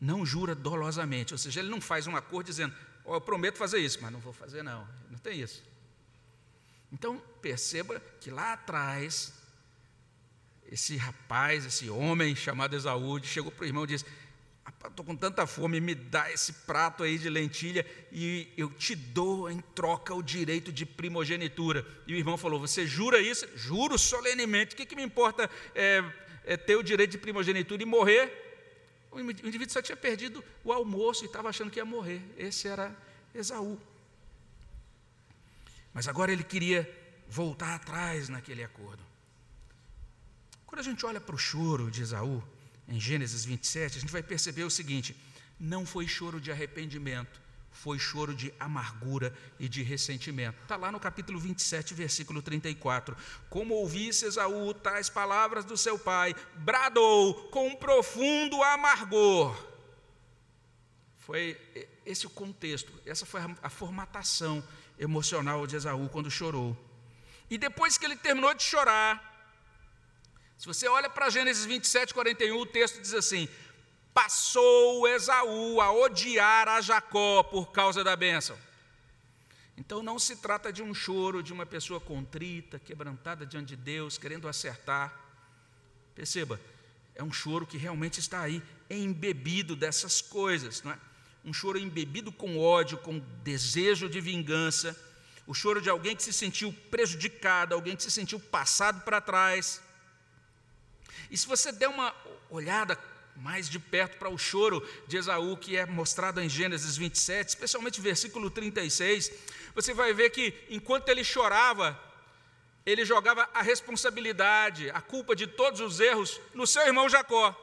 não 0.00 0.24
jura 0.24 0.54
dolosamente, 0.54 1.34
ou 1.34 1.38
seja, 1.38 1.60
ele 1.60 1.68
não 1.68 1.80
faz 1.80 2.06
um 2.06 2.14
acordo 2.14 2.46
dizendo, 2.46 2.74
oh, 3.04 3.14
eu 3.14 3.20
prometo 3.20 3.56
fazer 3.56 3.78
isso, 3.78 3.98
mas 4.00 4.12
não 4.12 4.20
vou 4.20 4.32
fazer 4.32 4.62
não, 4.62 4.86
não 5.10 5.18
tem 5.18 5.40
isso. 5.40 5.62
Então, 6.92 7.18
perceba 7.40 8.00
que 8.20 8.30
lá 8.30 8.52
atrás, 8.52 9.32
esse 10.70 10.96
rapaz, 10.96 11.64
esse 11.64 11.88
homem 11.88 12.34
chamado 12.34 12.74
Esaú, 12.74 13.22
chegou 13.22 13.52
para 13.52 13.64
o 13.64 13.66
irmão 13.66 13.84
e 13.84 13.88
disse, 13.88 14.04
estou 14.88 15.04
com 15.04 15.16
tanta 15.16 15.46
fome, 15.46 15.80
me 15.80 15.94
dá 15.94 16.30
esse 16.30 16.52
prato 16.52 17.02
aí 17.02 17.18
de 17.18 17.28
lentilha 17.28 17.84
e 18.12 18.52
eu 18.56 18.70
te 18.70 18.94
dou 18.94 19.50
em 19.50 19.60
troca 19.74 20.14
o 20.14 20.22
direito 20.22 20.72
de 20.72 20.86
primogenitura. 20.86 21.86
E 22.06 22.14
o 22.14 22.16
irmão 22.16 22.36
falou: 22.36 22.60
Você 22.60 22.86
jura 22.86 23.20
isso? 23.20 23.46
Juro 23.56 23.98
solenemente. 23.98 24.74
O 24.74 24.76
que, 24.76 24.86
que 24.86 24.96
me 24.96 25.02
importa 25.02 25.50
é, 25.74 26.04
é 26.44 26.56
ter 26.56 26.76
o 26.76 26.82
direito 26.82 27.12
de 27.12 27.18
primogenitura 27.18 27.82
e 27.82 27.86
morrer? 27.86 28.44
O 29.10 29.20
indivíduo 29.20 29.70
só 29.70 29.80
tinha 29.80 29.96
perdido 29.96 30.44
o 30.62 30.72
almoço 30.72 31.24
e 31.24 31.26
estava 31.26 31.48
achando 31.48 31.70
que 31.70 31.78
ia 31.78 31.84
morrer. 31.84 32.20
Esse 32.36 32.68
era 32.68 32.94
Esaú. 33.34 33.80
Mas 35.92 36.06
agora 36.06 36.32
ele 36.32 36.44
queria 36.44 36.88
voltar 37.28 37.74
atrás 37.74 38.28
naquele 38.28 38.62
acordo. 38.62 39.05
Quando 40.76 40.88
a 40.88 40.90
gente 40.90 41.06
olha 41.06 41.22
para 41.22 41.34
o 41.34 41.38
choro 41.38 41.90
de 41.90 42.02
Esaú, 42.02 42.44
em 42.86 43.00
Gênesis 43.00 43.46
27, 43.46 43.96
a 43.96 44.00
gente 44.02 44.12
vai 44.12 44.22
perceber 44.22 44.62
o 44.62 44.68
seguinte: 44.68 45.16
não 45.58 45.86
foi 45.86 46.06
choro 46.06 46.38
de 46.38 46.52
arrependimento, 46.52 47.40
foi 47.70 47.98
choro 47.98 48.34
de 48.34 48.52
amargura 48.60 49.34
e 49.58 49.70
de 49.70 49.82
ressentimento. 49.82 50.58
Está 50.60 50.76
lá 50.76 50.92
no 50.92 51.00
capítulo 51.00 51.40
27, 51.40 51.94
versículo 51.94 52.42
34. 52.42 53.16
Como 53.48 53.72
ouvisse 53.72 54.26
Esaú 54.26 54.74
tais 54.74 55.08
palavras 55.08 55.64
do 55.64 55.78
seu 55.78 55.98
pai, 55.98 56.34
bradou 56.56 57.48
com 57.48 57.68
um 57.68 57.76
profundo 57.76 58.62
amargor. 58.62 59.56
Foi 61.16 61.58
esse 62.04 62.26
o 62.26 62.30
contexto, 62.30 62.92
essa 63.06 63.24
foi 63.24 63.40
a 63.62 63.70
formatação 63.70 64.62
emocional 64.98 65.66
de 65.66 65.74
Esaú 65.74 66.10
quando 66.10 66.30
chorou. 66.30 66.76
E 67.48 67.56
depois 67.56 67.96
que 67.96 68.04
ele 68.04 68.16
terminou 68.16 68.52
de 68.52 68.62
chorar, 68.62 69.35
se 70.58 70.66
você 70.66 70.88
olha 70.88 71.10
para 71.10 71.30
Gênesis 71.30 71.64
27, 71.64 72.14
41, 72.14 72.58
o 72.58 72.66
texto 72.66 73.00
diz 73.00 73.12
assim: 73.12 73.48
Passou 74.14 75.06
Esaú 75.06 75.80
a 75.80 75.92
odiar 75.92 76.68
a 76.68 76.80
Jacó 76.80 77.42
por 77.42 77.70
causa 77.70 78.02
da 78.02 78.16
bênção. 78.16 78.56
Então 79.76 80.02
não 80.02 80.18
se 80.18 80.36
trata 80.36 80.72
de 80.72 80.82
um 80.82 80.94
choro 80.94 81.42
de 81.42 81.52
uma 81.52 81.66
pessoa 81.66 82.00
contrita, 82.00 82.78
quebrantada 82.78 83.44
diante 83.44 83.68
de 83.68 83.76
Deus, 83.76 84.16
querendo 84.16 84.48
acertar. 84.48 85.20
Perceba, 86.14 86.58
é 87.14 87.22
um 87.22 87.30
choro 87.30 87.66
que 87.66 87.76
realmente 87.76 88.18
está 88.18 88.40
aí, 88.40 88.62
embebido 88.88 89.76
dessas 89.76 90.22
coisas, 90.22 90.82
não 90.82 90.92
é? 90.92 90.98
Um 91.44 91.52
choro 91.52 91.78
embebido 91.78 92.32
com 92.32 92.58
ódio, 92.58 92.98
com 92.98 93.18
desejo 93.44 94.08
de 94.08 94.20
vingança, 94.20 94.96
o 95.46 95.54
choro 95.54 95.80
de 95.80 95.90
alguém 95.90 96.16
que 96.16 96.22
se 96.22 96.32
sentiu 96.32 96.72
prejudicado, 96.90 97.74
alguém 97.74 97.94
que 97.94 98.02
se 98.02 98.10
sentiu 98.10 98.40
passado 98.40 99.02
para 99.02 99.20
trás. 99.20 99.80
E 101.30 101.36
se 101.36 101.46
você 101.46 101.72
der 101.72 101.88
uma 101.88 102.14
olhada 102.50 102.98
mais 103.36 103.68
de 103.68 103.78
perto 103.78 104.16
para 104.18 104.28
o 104.28 104.38
choro 104.38 104.86
de 105.06 105.16
Esaú, 105.16 105.56
que 105.56 105.76
é 105.76 105.84
mostrado 105.84 106.40
em 106.40 106.48
Gênesis 106.48 106.96
27, 106.96 107.48
especialmente 107.48 108.00
versículo 108.00 108.50
36, 108.50 109.30
você 109.74 109.92
vai 109.92 110.12
ver 110.12 110.30
que 110.30 110.54
enquanto 110.70 111.08
ele 111.08 111.22
chorava, 111.22 111.98
ele 112.84 113.04
jogava 113.04 113.48
a 113.52 113.62
responsabilidade, 113.62 114.90
a 114.90 115.00
culpa 115.00 115.36
de 115.36 115.46
todos 115.46 115.80
os 115.80 116.00
erros 116.00 116.40
no 116.54 116.66
seu 116.66 116.82
irmão 116.86 117.08
Jacó. 117.08 117.54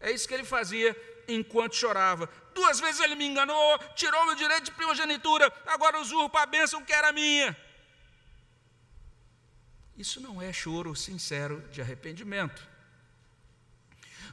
É 0.00 0.10
isso 0.10 0.26
que 0.26 0.34
ele 0.34 0.44
fazia 0.44 0.96
enquanto 1.28 1.76
chorava. 1.76 2.28
Duas 2.54 2.80
vezes 2.80 3.00
ele 3.00 3.14
me 3.14 3.26
enganou, 3.26 3.78
tirou 3.94 4.24
meu 4.24 4.34
direito 4.34 4.64
de 4.64 4.72
primogenitura, 4.72 5.52
agora 5.66 6.00
usurpa 6.00 6.42
a 6.42 6.46
bênção 6.46 6.82
que 6.84 6.92
era 6.92 7.12
minha. 7.12 7.56
Isso 10.00 10.18
não 10.18 10.40
é 10.40 10.50
choro 10.50 10.96
sincero 10.96 11.62
de 11.70 11.82
arrependimento. 11.82 12.66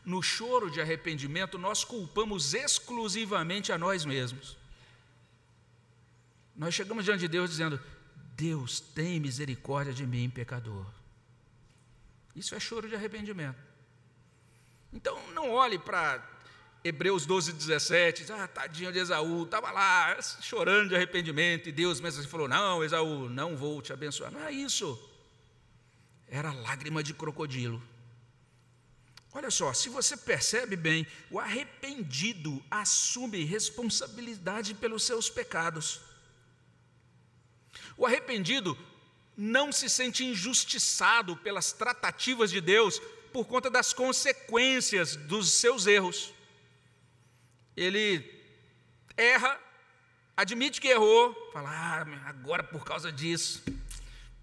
No 0.05 0.23
choro 0.23 0.71
de 0.71 0.79
arrependimento, 0.79 1.57
nós 1.57 1.83
culpamos 1.83 2.53
exclusivamente 2.53 3.73
a 3.73 3.77
nós 3.77 4.05
mesmos. 4.05 4.55
Nós 6.55 6.73
chegamos 6.73 7.03
diante 7.03 7.19
de 7.19 7.27
Deus 7.27 7.49
dizendo: 7.49 7.81
Deus, 8.37 8.79
tem 8.79 9.19
misericórdia 9.19 9.93
de 9.93 10.07
mim, 10.07 10.29
pecador. 10.29 10.85
Isso 12.33 12.55
é 12.55 12.61
choro 12.61 12.87
de 12.87 12.95
arrependimento. 12.95 13.59
Então, 14.93 15.21
não 15.33 15.51
olhe 15.51 15.77
para 15.77 16.25
Hebreus 16.81 17.25
12, 17.25 17.51
17, 17.51 18.31
ah, 18.31 18.47
tadinho 18.47 18.93
de 18.93 18.99
Esaú, 18.99 19.43
estava 19.43 19.69
lá 19.71 20.17
chorando 20.21 20.87
de 20.87 20.95
arrependimento, 20.95 21.67
e 21.67 21.73
Deus 21.73 21.99
mesmo 21.99 22.25
falou: 22.25 22.47
Não, 22.47 22.85
Esaú, 22.85 23.27
não 23.27 23.57
vou 23.57 23.81
te 23.81 23.91
abençoar. 23.91 24.31
Não 24.31 24.45
é 24.45 24.51
isso 24.53 25.06
era 26.27 26.51
lágrima 26.51 27.01
de 27.01 27.13
crocodilo. 27.13 27.81
Olha 29.33 29.51
só, 29.51 29.73
se 29.73 29.89
você 29.89 30.17
percebe 30.17 30.75
bem, 30.75 31.05
o 31.29 31.39
arrependido 31.39 32.63
assume 32.71 33.43
responsabilidade 33.43 34.73
pelos 34.73 35.03
seus 35.03 35.29
pecados. 35.29 36.01
O 37.95 38.05
arrependido 38.05 38.77
não 39.35 39.71
se 39.71 39.89
sente 39.89 40.25
injustiçado 40.25 41.37
pelas 41.37 41.71
tratativas 41.71 42.49
de 42.49 42.59
Deus 42.59 42.99
por 43.31 43.45
conta 43.45 43.69
das 43.69 43.93
consequências 43.93 45.15
dos 45.15 45.53
seus 45.53 45.85
erros. 45.85 46.33
Ele 47.75 48.25
erra, 49.15 49.59
admite 50.35 50.81
que 50.81 50.87
errou, 50.87 51.35
fala, 51.53 51.69
ah, 51.69 52.29
agora 52.29 52.63
por 52.63 52.83
causa 52.83 53.11
disso, 53.11 53.63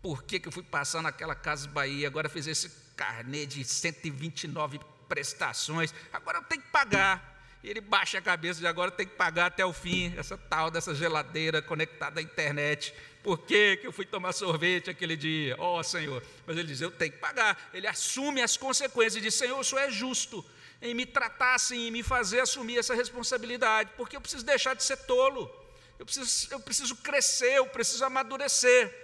por 0.04 0.22
que, 0.22 0.38
que 0.38 0.48
eu 0.48 0.52
fui 0.52 0.62
passar 0.62 1.00
naquela 1.00 1.34
Casa 1.34 1.66
Bahia, 1.66 2.06
agora 2.06 2.28
fiz 2.28 2.46
esse 2.46 2.70
carnê 2.94 3.46
de 3.46 3.64
129 3.64 4.78
prestações, 5.08 5.94
agora 6.12 6.36
eu 6.36 6.42
tenho 6.42 6.60
que 6.60 6.68
pagar. 6.68 7.32
E 7.62 7.70
ele 7.70 7.80
baixa 7.80 8.18
a 8.18 8.20
cabeça 8.20 8.60
de 8.60 8.66
agora 8.66 8.90
tem 8.90 9.06
que 9.06 9.14
pagar 9.14 9.46
até 9.46 9.64
o 9.64 9.72
fim, 9.72 10.14
essa 10.18 10.36
tal 10.36 10.70
dessa 10.70 10.94
geladeira 10.94 11.62
conectada 11.62 12.20
à 12.20 12.22
internet. 12.22 12.94
Por 13.22 13.38
que, 13.38 13.78
que 13.78 13.86
eu 13.86 13.92
fui 13.92 14.04
tomar 14.04 14.34
sorvete 14.34 14.90
aquele 14.90 15.16
dia? 15.16 15.56
Ó 15.58 15.80
oh, 15.80 15.82
Senhor. 15.82 16.22
Mas 16.46 16.58
ele 16.58 16.68
diz, 16.68 16.82
eu 16.82 16.90
tenho 16.90 17.12
que 17.12 17.18
pagar. 17.18 17.70
Ele 17.72 17.86
assume 17.86 18.42
as 18.42 18.58
consequências 18.58 19.16
e 19.16 19.22
diz, 19.22 19.32
Senhor, 19.32 19.58
o 19.58 19.64
Senhor 19.64 19.80
é 19.80 19.90
justo 19.90 20.44
em 20.82 20.92
me 20.92 21.06
tratar 21.06 21.54
assim, 21.54 21.88
em 21.88 21.90
me 21.90 22.02
fazer 22.02 22.40
assumir 22.40 22.76
essa 22.76 22.94
responsabilidade, 22.94 23.92
porque 23.96 24.14
eu 24.14 24.20
preciso 24.20 24.44
deixar 24.44 24.74
de 24.74 24.84
ser 24.84 24.98
tolo. 24.98 25.50
Eu 25.98 26.04
preciso, 26.04 26.48
eu 26.50 26.60
preciso 26.60 26.94
crescer, 26.96 27.54
eu 27.54 27.66
preciso 27.68 28.04
amadurecer. 28.04 29.03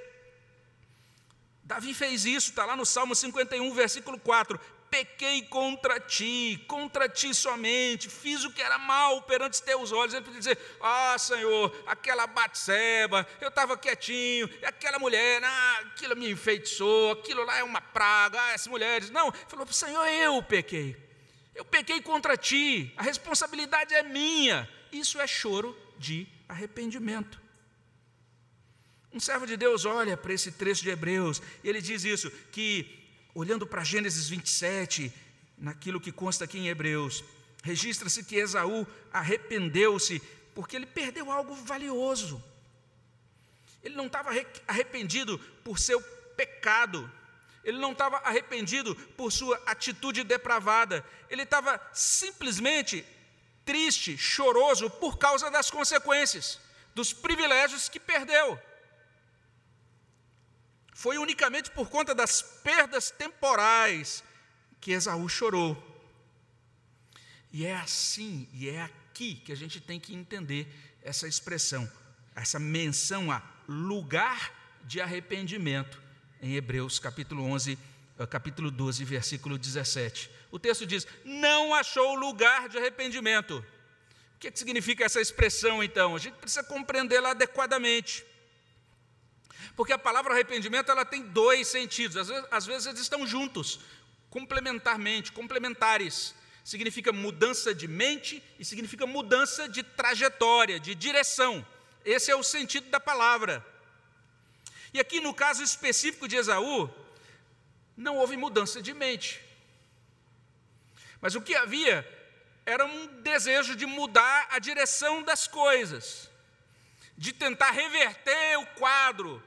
Davi 1.70 1.94
fez 1.94 2.24
isso, 2.24 2.50
está 2.50 2.66
lá 2.66 2.74
no 2.74 2.84
Salmo 2.84 3.14
51, 3.14 3.72
versículo 3.72 4.18
4. 4.18 4.58
Pequei 4.90 5.42
contra 5.42 6.00
ti, 6.00 6.64
contra 6.66 7.08
ti 7.08 7.32
somente, 7.32 8.10
fiz 8.10 8.42
o 8.42 8.50
que 8.50 8.60
era 8.60 8.76
mal 8.76 9.22
perante 9.22 9.62
teus 9.62 9.92
olhos. 9.92 10.12
Ele 10.12 10.24
podia 10.24 10.40
dizer: 10.40 10.58
Ah, 10.82 11.16
Senhor, 11.16 11.72
aquela 11.86 12.26
Batseba, 12.26 13.24
eu 13.40 13.50
estava 13.50 13.78
quietinho, 13.78 14.50
aquela 14.64 14.98
mulher, 14.98 15.44
ah, 15.44 15.78
aquilo 15.92 16.16
me 16.16 16.28
enfeitiçou, 16.28 17.12
aquilo 17.12 17.44
lá 17.44 17.58
é 17.58 17.62
uma 17.62 17.80
praga, 17.80 18.42
ah, 18.42 18.50
essas 18.50 18.66
mulheres. 18.66 19.08
Não, 19.08 19.28
ele 19.28 19.36
falou: 19.46 19.64
Senhor, 19.68 20.04
eu 20.08 20.42
pequei, 20.42 20.96
eu 21.54 21.64
pequei 21.64 22.02
contra 22.02 22.36
ti, 22.36 22.92
a 22.96 23.02
responsabilidade 23.04 23.94
é 23.94 24.02
minha. 24.02 24.68
Isso 24.90 25.20
é 25.20 25.26
choro 25.28 25.78
de 25.96 26.26
arrependimento. 26.48 27.40
Um 29.12 29.18
servo 29.18 29.46
de 29.46 29.56
Deus 29.56 29.84
olha 29.84 30.16
para 30.16 30.32
esse 30.32 30.52
trecho 30.52 30.82
de 30.82 30.90
Hebreus 30.90 31.42
e 31.64 31.68
ele 31.68 31.80
diz 31.80 32.04
isso: 32.04 32.30
que 32.52 32.98
olhando 33.34 33.66
para 33.66 33.82
Gênesis 33.82 34.28
27, 34.28 35.12
naquilo 35.58 36.00
que 36.00 36.12
consta 36.12 36.44
aqui 36.44 36.58
em 36.58 36.68
Hebreus, 36.68 37.24
registra-se 37.62 38.24
que 38.24 38.36
Esaú 38.36 38.86
arrependeu-se 39.12 40.20
porque 40.54 40.76
ele 40.76 40.86
perdeu 40.86 41.30
algo 41.30 41.54
valioso. 41.54 42.42
Ele 43.82 43.96
não 43.96 44.06
estava 44.06 44.30
arrependido 44.68 45.38
por 45.64 45.78
seu 45.78 46.00
pecado, 46.36 47.10
ele 47.64 47.78
não 47.78 47.92
estava 47.92 48.18
arrependido 48.18 48.94
por 48.94 49.32
sua 49.32 49.60
atitude 49.66 50.22
depravada, 50.22 51.04
ele 51.28 51.42
estava 51.42 51.80
simplesmente 51.92 53.04
triste, 53.64 54.16
choroso 54.16 54.88
por 54.88 55.18
causa 55.18 55.50
das 55.50 55.70
consequências, 55.70 56.60
dos 56.94 57.12
privilégios 57.12 57.88
que 57.88 58.00
perdeu. 58.00 58.58
Foi 61.00 61.16
unicamente 61.16 61.70
por 61.70 61.88
conta 61.88 62.14
das 62.14 62.42
perdas 62.42 63.10
temporais 63.10 64.22
que 64.82 64.92
Esaú 64.92 65.30
chorou. 65.30 65.74
E 67.50 67.64
é 67.64 67.74
assim, 67.74 68.46
e 68.52 68.68
é 68.68 68.82
aqui 68.82 69.36
que 69.36 69.50
a 69.50 69.56
gente 69.56 69.80
tem 69.80 69.98
que 69.98 70.14
entender 70.14 70.68
essa 71.02 71.26
expressão, 71.26 71.90
essa 72.36 72.58
menção 72.58 73.32
a 73.32 73.42
lugar 73.66 74.52
de 74.84 75.00
arrependimento 75.00 75.98
em 76.42 76.54
Hebreus 76.54 76.98
capítulo 76.98 77.44
11, 77.44 77.78
eh, 78.18 78.26
capítulo 78.26 78.70
12, 78.70 79.02
versículo 79.02 79.56
17. 79.56 80.30
O 80.50 80.58
texto 80.58 80.84
diz: 80.84 81.06
"Não 81.24 81.72
achou 81.72 82.14
lugar 82.14 82.68
de 82.68 82.76
arrependimento". 82.76 83.64
O 84.36 84.38
que, 84.38 84.50
que 84.50 84.58
significa 84.58 85.06
essa 85.06 85.18
expressão 85.18 85.82
então? 85.82 86.14
A 86.14 86.18
gente 86.18 86.34
precisa 86.34 86.62
compreendê-la 86.62 87.30
adequadamente. 87.30 88.22
Porque 89.76 89.92
a 89.92 89.98
palavra 89.98 90.34
arrependimento 90.34 90.90
ela 90.90 91.04
tem 91.04 91.22
dois 91.22 91.68
sentidos, 91.68 92.16
às 92.16 92.28
vezes, 92.28 92.46
às 92.50 92.66
vezes 92.66 92.86
eles 92.86 93.00
estão 93.00 93.26
juntos, 93.26 93.80
complementarmente, 94.28 95.32
complementares. 95.32 96.34
Significa 96.64 97.12
mudança 97.12 97.74
de 97.74 97.88
mente 97.88 98.42
e 98.58 98.64
significa 98.64 99.06
mudança 99.06 99.68
de 99.68 99.82
trajetória, 99.82 100.78
de 100.78 100.94
direção. 100.94 101.66
Esse 102.04 102.30
é 102.30 102.36
o 102.36 102.42
sentido 102.42 102.90
da 102.90 103.00
palavra. 103.00 103.64
E 104.92 105.00
aqui 105.00 105.20
no 105.20 105.32
caso 105.32 105.62
específico 105.62 106.28
de 106.28 106.36
Esaú, 106.36 106.90
não 107.96 108.16
houve 108.16 108.36
mudança 108.36 108.82
de 108.82 108.92
mente. 108.92 109.40
Mas 111.20 111.34
o 111.34 111.42
que 111.42 111.54
havia 111.54 112.06
era 112.64 112.84
um 112.84 113.06
desejo 113.22 113.74
de 113.74 113.86
mudar 113.86 114.48
a 114.50 114.58
direção 114.58 115.22
das 115.22 115.46
coisas, 115.46 116.30
de 117.16 117.32
tentar 117.32 117.70
reverter 117.70 118.58
o 118.58 118.66
quadro, 118.66 119.42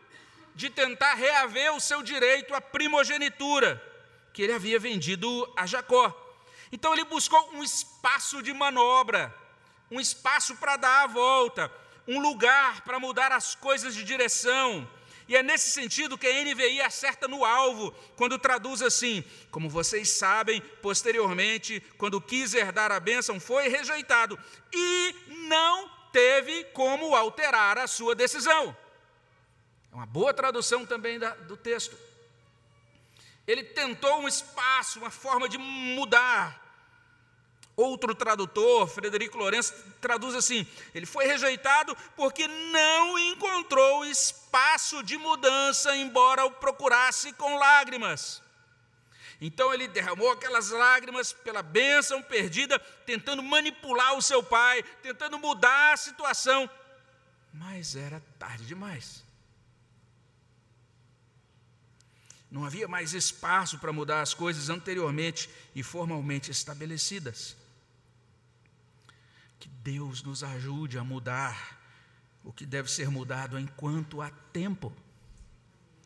de 0.55 0.69
tentar 0.69 1.13
reaver 1.15 1.73
o 1.73 1.79
seu 1.79 2.03
direito 2.03 2.53
à 2.53 2.61
primogenitura 2.61 3.81
que 4.31 4.41
ele 4.41 4.53
havia 4.53 4.79
vendido 4.79 5.51
a 5.55 5.65
Jacó. 5.65 6.19
Então 6.71 6.93
ele 6.93 7.05
buscou 7.05 7.51
um 7.53 7.63
espaço 7.63 8.41
de 8.41 8.51
manobra, 8.51 9.33
um 9.91 9.99
espaço 9.99 10.55
para 10.55 10.75
dar 10.75 11.03
a 11.03 11.07
volta, 11.07 11.71
um 12.07 12.19
lugar 12.19 12.81
para 12.81 12.99
mudar 12.99 13.31
as 13.31 13.53
coisas 13.53 13.93
de 13.93 14.03
direção. 14.03 14.89
E 15.27 15.35
é 15.35 15.43
nesse 15.43 15.71
sentido 15.71 16.17
que 16.17 16.27
a 16.27 16.43
NVI 16.43 16.81
acerta 16.81 17.27
no 17.27 17.45
alvo, 17.45 17.91
quando 18.15 18.39
traduz 18.39 18.81
assim: 18.81 19.23
Como 19.49 19.69
vocês 19.69 20.09
sabem, 20.09 20.61
posteriormente, 20.81 21.81
quando 21.97 22.19
quis 22.19 22.53
herdar 22.53 22.91
a 22.91 22.99
bênção, 22.99 23.39
foi 23.39 23.69
rejeitado 23.69 24.37
e 24.73 25.15
não 25.47 25.89
teve 26.11 26.65
como 26.65 27.15
alterar 27.15 27.77
a 27.77 27.87
sua 27.87 28.13
decisão. 28.13 28.75
É 29.93 29.95
uma 29.95 30.07
boa 30.07 30.33
tradução 30.33 30.87
também 30.87 31.19
da, 31.19 31.35
do 31.35 31.55
texto. 31.55 31.95
Ele 33.45 33.63
tentou 33.63 34.21
um 34.21 34.27
espaço, 34.27 34.97
uma 34.97 35.11
forma 35.11 35.47
de 35.47 35.59
mudar. 35.59 36.59
Outro 37.75 38.15
tradutor, 38.15 38.87
Frederico 38.87 39.37
Lourenço, 39.37 39.71
traduz 40.01 40.33
assim: 40.33 40.65
ele 40.95 41.05
foi 41.05 41.25
rejeitado 41.25 41.95
porque 42.15 42.47
não 42.47 43.19
encontrou 43.19 44.03
espaço 44.05 45.03
de 45.03 45.15
mudança, 45.15 45.95
embora 45.95 46.43
o 46.43 46.51
procurasse 46.51 47.31
com 47.33 47.57
lágrimas. 47.57 48.41
Então 49.39 49.71
ele 49.73 49.87
derramou 49.87 50.31
aquelas 50.31 50.69
lágrimas 50.69 51.33
pela 51.33 51.61
bênção 51.61 52.21
perdida, 52.23 52.79
tentando 53.05 53.43
manipular 53.43 54.15
o 54.15 54.21
seu 54.21 54.41
pai, 54.41 54.81
tentando 55.03 55.37
mudar 55.37 55.93
a 55.93 55.97
situação, 55.97 56.67
mas 57.53 57.95
era 57.95 58.23
tarde 58.39 58.65
demais. 58.65 59.23
Não 62.53 62.63
havia 62.63 62.87
mais 62.87 63.15
espaço 63.15 63.79
para 63.79 63.91
mudar 63.91 64.21
as 64.21 64.35
coisas 64.35 64.69
anteriormente 64.69 65.49
e 65.73 65.81
formalmente 65.81 66.51
estabelecidas. 66.51 67.57
Que 69.59 69.67
Deus 69.67 70.21
nos 70.21 70.43
ajude 70.43 70.99
a 70.99 71.03
mudar 71.03 71.81
o 72.43 72.53
que 72.53 72.63
deve 72.63 72.91
ser 72.91 73.09
mudado 73.09 73.57
enquanto 73.57 74.21
há 74.21 74.29
tempo. 74.29 74.93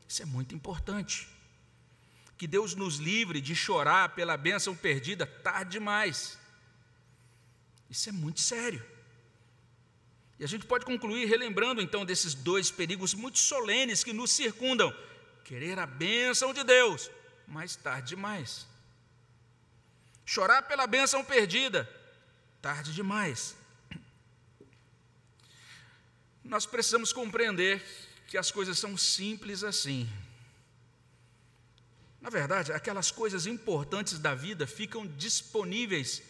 Isso 0.08 0.22
é 0.22 0.26
muito 0.26 0.56
importante. 0.56 1.28
Que 2.38 2.48
Deus 2.48 2.76
nos 2.76 2.96
livre 2.96 3.42
de 3.42 3.54
chorar 3.54 4.16
pela 4.16 4.38
bênção 4.38 4.74
perdida 4.74 5.28
tarde 5.28 5.72
demais. 5.72 6.40
Isso 7.90 8.08
é 8.08 8.14
muito 8.14 8.40
sério. 8.40 8.82
E 10.40 10.46
a 10.46 10.48
gente 10.48 10.66
pode 10.66 10.86
concluir 10.86 11.26
relembrando 11.26 11.82
então 11.82 12.06
desses 12.06 12.34
dois 12.34 12.72
perigos 12.72 13.14
muito 13.14 13.38
solenes 13.38 14.02
que 14.02 14.14
nos 14.14 14.32
circundam 14.32 14.96
querer 15.48 15.80
a 15.80 15.86
bênção 15.86 16.54
de 16.54 16.62
Deus, 16.62 17.10
mas 17.48 17.74
tarde 17.78 18.10
demais. 18.10 18.68
Chorar 20.26 20.64
pela 20.64 20.86
bênção 20.86 21.24
perdida, 21.24 21.90
tarde 22.62 22.94
demais. 22.94 23.56
Nós 26.44 26.66
precisamos 26.66 27.14
compreender 27.14 27.82
que 28.28 28.38
as 28.38 28.52
coisas 28.52 28.78
são 28.78 28.98
simples 28.98 29.64
assim. 29.64 30.10
Na 32.20 32.30
verdade, 32.30 32.74
aquelas 32.74 33.10
coisas 33.10 33.46
importantes 33.46 34.20
da 34.20 34.36
vida 34.36 34.68
ficam 34.68 35.08
disponíveis 35.08 36.22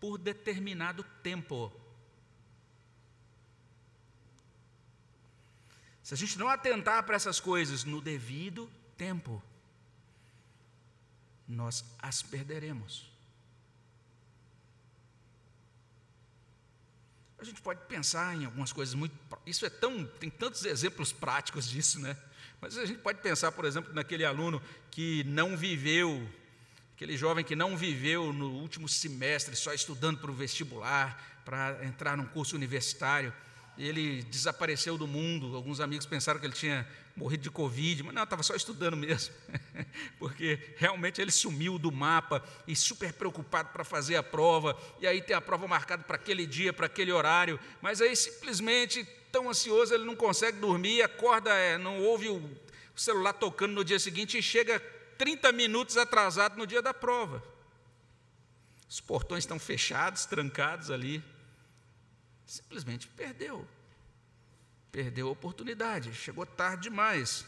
por 0.00 0.16
determinado 0.16 1.04
tempo. 1.22 1.70
Se 6.02 6.14
a 6.14 6.16
gente 6.16 6.38
não 6.38 6.48
atentar 6.48 7.02
para 7.04 7.14
essas 7.14 7.38
coisas 7.38 7.84
no 7.84 8.00
devido 8.00 8.68
tempo, 8.96 9.42
nós 11.46 11.84
as 11.98 12.22
perderemos. 12.22 13.10
A 17.38 17.44
gente 17.44 17.60
pode 17.60 17.80
pensar 17.86 18.36
em 18.36 18.44
algumas 18.44 18.72
coisas 18.72 18.94
muito. 18.94 19.14
Isso 19.44 19.66
é 19.66 19.70
tão. 19.70 20.04
Tem 20.06 20.30
tantos 20.30 20.64
exemplos 20.64 21.12
práticos 21.12 21.68
disso, 21.68 21.98
né? 21.98 22.16
Mas 22.60 22.78
a 22.78 22.86
gente 22.86 23.00
pode 23.00 23.20
pensar, 23.20 23.50
por 23.50 23.64
exemplo, 23.64 23.92
naquele 23.92 24.24
aluno 24.24 24.62
que 24.90 25.24
não 25.24 25.56
viveu, 25.56 26.28
aquele 26.94 27.16
jovem 27.16 27.44
que 27.44 27.56
não 27.56 27.76
viveu 27.76 28.32
no 28.32 28.52
último 28.52 28.88
semestre 28.88 29.56
só 29.56 29.72
estudando 29.72 30.18
para 30.18 30.30
o 30.30 30.34
vestibular, 30.34 31.42
para 31.44 31.84
entrar 31.84 32.16
num 32.16 32.26
curso 32.26 32.54
universitário 32.54 33.34
ele 33.78 34.22
desapareceu 34.24 34.98
do 34.98 35.06
mundo. 35.06 35.56
Alguns 35.56 35.80
amigos 35.80 36.06
pensaram 36.06 36.38
que 36.38 36.46
ele 36.46 36.54
tinha 36.54 36.86
morrido 37.16 37.42
de 37.42 37.50
Covid, 37.50 38.02
mas 38.02 38.14
não, 38.14 38.22
estava 38.22 38.42
só 38.42 38.54
estudando 38.54 38.96
mesmo, 38.96 39.34
porque 40.18 40.58
realmente 40.76 41.20
ele 41.20 41.30
sumiu 41.30 41.78
do 41.78 41.92
mapa 41.92 42.42
e 42.66 42.74
super 42.74 43.12
preocupado 43.12 43.68
para 43.70 43.84
fazer 43.84 44.16
a 44.16 44.22
prova, 44.22 44.78
e 44.98 45.06
aí 45.06 45.20
tem 45.20 45.36
a 45.36 45.40
prova 45.40 45.68
marcada 45.68 46.02
para 46.04 46.16
aquele 46.16 46.46
dia, 46.46 46.72
para 46.72 46.86
aquele 46.86 47.12
horário, 47.12 47.60
mas 47.82 48.00
aí 48.00 48.16
simplesmente, 48.16 49.04
tão 49.30 49.50
ansioso, 49.50 49.92
ele 49.92 50.04
não 50.04 50.16
consegue 50.16 50.58
dormir, 50.58 51.02
acorda, 51.02 51.50
é, 51.50 51.76
não 51.76 52.00
ouve 52.02 52.28
o 52.30 52.50
celular 52.96 53.34
tocando 53.34 53.72
no 53.72 53.84
dia 53.84 53.98
seguinte 53.98 54.38
e 54.38 54.42
chega 54.42 54.80
30 55.18 55.52
minutos 55.52 55.96
atrasado 55.96 56.56
no 56.56 56.66
dia 56.66 56.80
da 56.80 56.94
prova. 56.94 57.42
Os 58.88 59.00
portões 59.00 59.44
estão 59.44 59.58
fechados, 59.58 60.26
trancados 60.26 60.90
ali 60.90 61.22
simplesmente 62.52 63.08
perdeu. 63.08 63.66
Perdeu 64.90 65.28
a 65.28 65.30
oportunidade, 65.30 66.12
chegou 66.12 66.44
tarde 66.44 66.82
demais. 66.82 67.46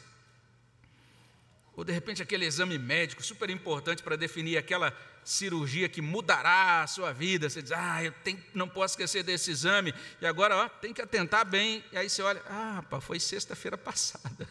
Ou 1.77 1.85
de 1.85 1.93
repente 1.93 2.23
aquele 2.23 2.47
exame 2.47 2.79
médico 2.79 3.23
super 3.23 3.51
importante 3.51 4.03
para 4.03 4.17
definir 4.17 4.57
aquela 4.57 4.97
cirurgia 5.23 5.91
que 5.91 6.01
mudará 6.01 6.83
a 6.83 6.87
sua 6.87 7.13
vida. 7.13 7.51
Você 7.51 7.61
diz, 7.61 7.73
ah, 7.73 8.03
eu 8.03 8.13
tenho, 8.25 8.43
não 8.55 8.67
posso 8.67 8.95
esquecer 8.95 9.23
desse 9.23 9.51
exame. 9.51 9.93
E 10.23 10.27
agora, 10.27 10.57
ó, 10.57 10.69
tem 10.71 10.95
que 10.95 11.03
atentar 11.03 11.45
bem. 11.45 11.85
E 11.93 11.99
aí 11.99 12.09
você 12.09 12.23
olha, 12.23 12.43
ah, 12.47 12.83
pá, 12.89 12.99
foi 12.99 13.21
sexta-feira 13.21 13.77
passada. 13.77 14.49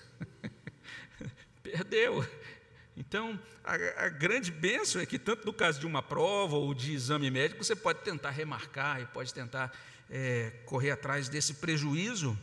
Perdeu. 1.64 2.24
Então, 2.96 3.40
a, 3.64 3.74
a, 4.06 4.10
grande 4.10 4.52
bênção 4.52 5.02
é 5.02 5.06
que, 5.08 5.18
tanto 5.18 5.48
no 5.48 5.54
caso 5.54 5.80
de 5.80 5.88
uma 5.88 6.04
prova 6.04 6.58
ou 6.58 6.76
de 6.76 6.94
exame 6.94 7.32
médico, 7.32 7.64
você 7.64 7.76
pode 7.76 8.02
tentar 8.02 8.30
remarcar 8.30 9.02
e 9.02 9.08
pode 9.08 9.34
tentar 9.34 9.72
é, 10.16 10.52
correr 10.68 10.92
atrás 10.92 11.28
desse 11.28 11.56
prejuízo. 11.56 12.38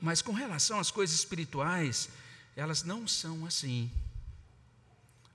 Mas 0.00 0.22
com 0.22 0.32
relação 0.32 0.80
às 0.80 0.90
coisas 0.90 1.14
espirituais, 1.14 2.08
elas 2.56 2.82
não 2.82 3.06
são 3.06 3.44
assim. 3.44 3.90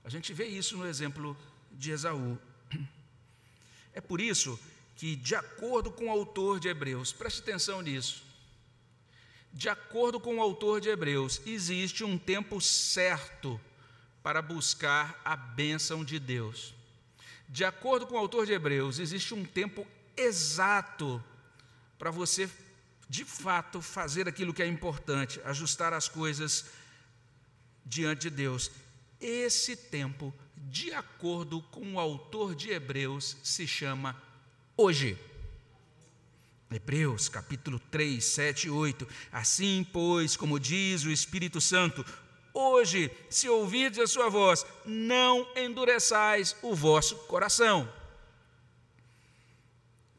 A 0.04 0.10
gente 0.10 0.34
vê 0.34 0.46
isso 0.46 0.76
no 0.76 0.84
exemplo 0.84 1.36
de 1.70 1.92
Esaú. 1.92 2.36
É 3.94 4.00
por 4.00 4.20
isso 4.20 4.58
que, 4.96 5.14
de 5.14 5.36
acordo 5.36 5.88
com 5.88 6.06
o 6.06 6.10
autor 6.10 6.58
de 6.58 6.66
Hebreus, 6.66 7.12
preste 7.12 7.42
atenção 7.42 7.80
nisso. 7.80 8.24
De 9.52 9.68
acordo 9.68 10.18
com 10.18 10.38
o 10.38 10.42
autor 10.42 10.80
de 10.80 10.88
Hebreus, 10.88 11.40
existe 11.46 12.02
um 12.02 12.18
tempo 12.18 12.60
certo 12.60 13.60
para 14.20 14.42
buscar 14.42 15.20
a 15.24 15.36
bênção 15.36 16.04
de 16.04 16.18
Deus. 16.18 16.74
De 17.48 17.64
acordo 17.64 18.04
com 18.04 18.16
o 18.16 18.18
autor 18.18 18.46
de 18.46 18.52
Hebreus, 18.52 18.98
existe 18.98 19.32
um 19.32 19.44
tempo 19.44 19.86
exato 20.16 21.22
para 21.98 22.10
você, 22.10 22.48
de 23.08 23.24
fato, 23.24 23.80
fazer 23.80 24.28
aquilo 24.28 24.52
que 24.52 24.62
é 24.62 24.66
importante, 24.66 25.40
ajustar 25.44 25.92
as 25.92 26.08
coisas 26.08 26.66
diante 27.84 28.22
de 28.22 28.30
Deus. 28.30 28.70
Esse 29.20 29.76
tempo, 29.76 30.34
de 30.56 30.92
acordo 30.92 31.62
com 31.70 31.94
o 31.94 32.00
autor 32.00 32.54
de 32.54 32.70
Hebreus, 32.70 33.36
se 33.42 33.66
chama 33.66 34.20
hoje. 34.76 35.18
Hebreus 36.70 37.28
capítulo 37.28 37.78
3, 37.90 38.24
7 38.24 38.66
e 38.66 38.70
8. 38.70 39.06
Assim, 39.30 39.86
pois, 39.92 40.36
como 40.36 40.58
diz 40.58 41.04
o 41.04 41.10
Espírito 41.10 41.60
Santo, 41.60 42.04
hoje, 42.52 43.10
se 43.30 43.48
ouvirdes 43.48 44.00
a 44.00 44.06
sua 44.06 44.28
voz, 44.28 44.66
não 44.84 45.46
endureçais 45.56 46.56
o 46.62 46.74
vosso 46.74 47.14
coração. 47.26 47.88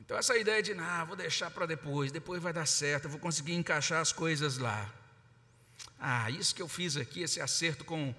Então, 0.05 0.17
essa 0.17 0.37
ideia 0.37 0.61
de, 0.61 0.71
ah, 0.73 1.03
vou 1.03 1.15
deixar 1.15 1.49
para 1.49 1.65
depois, 1.65 2.11
depois 2.11 2.41
vai 2.41 2.53
dar 2.53 2.67
certo, 2.67 3.05
eu 3.05 3.09
vou 3.09 3.19
conseguir 3.19 3.55
encaixar 3.55 3.99
as 3.99 4.11
coisas 4.11 4.59
lá. 4.59 4.93
Ah, 5.99 6.29
isso 6.29 6.53
que 6.53 6.61
eu 6.61 6.67
fiz 6.67 6.95
aqui, 6.95 7.23
esse 7.23 7.41
acerto 7.41 7.83
com, 7.83 8.13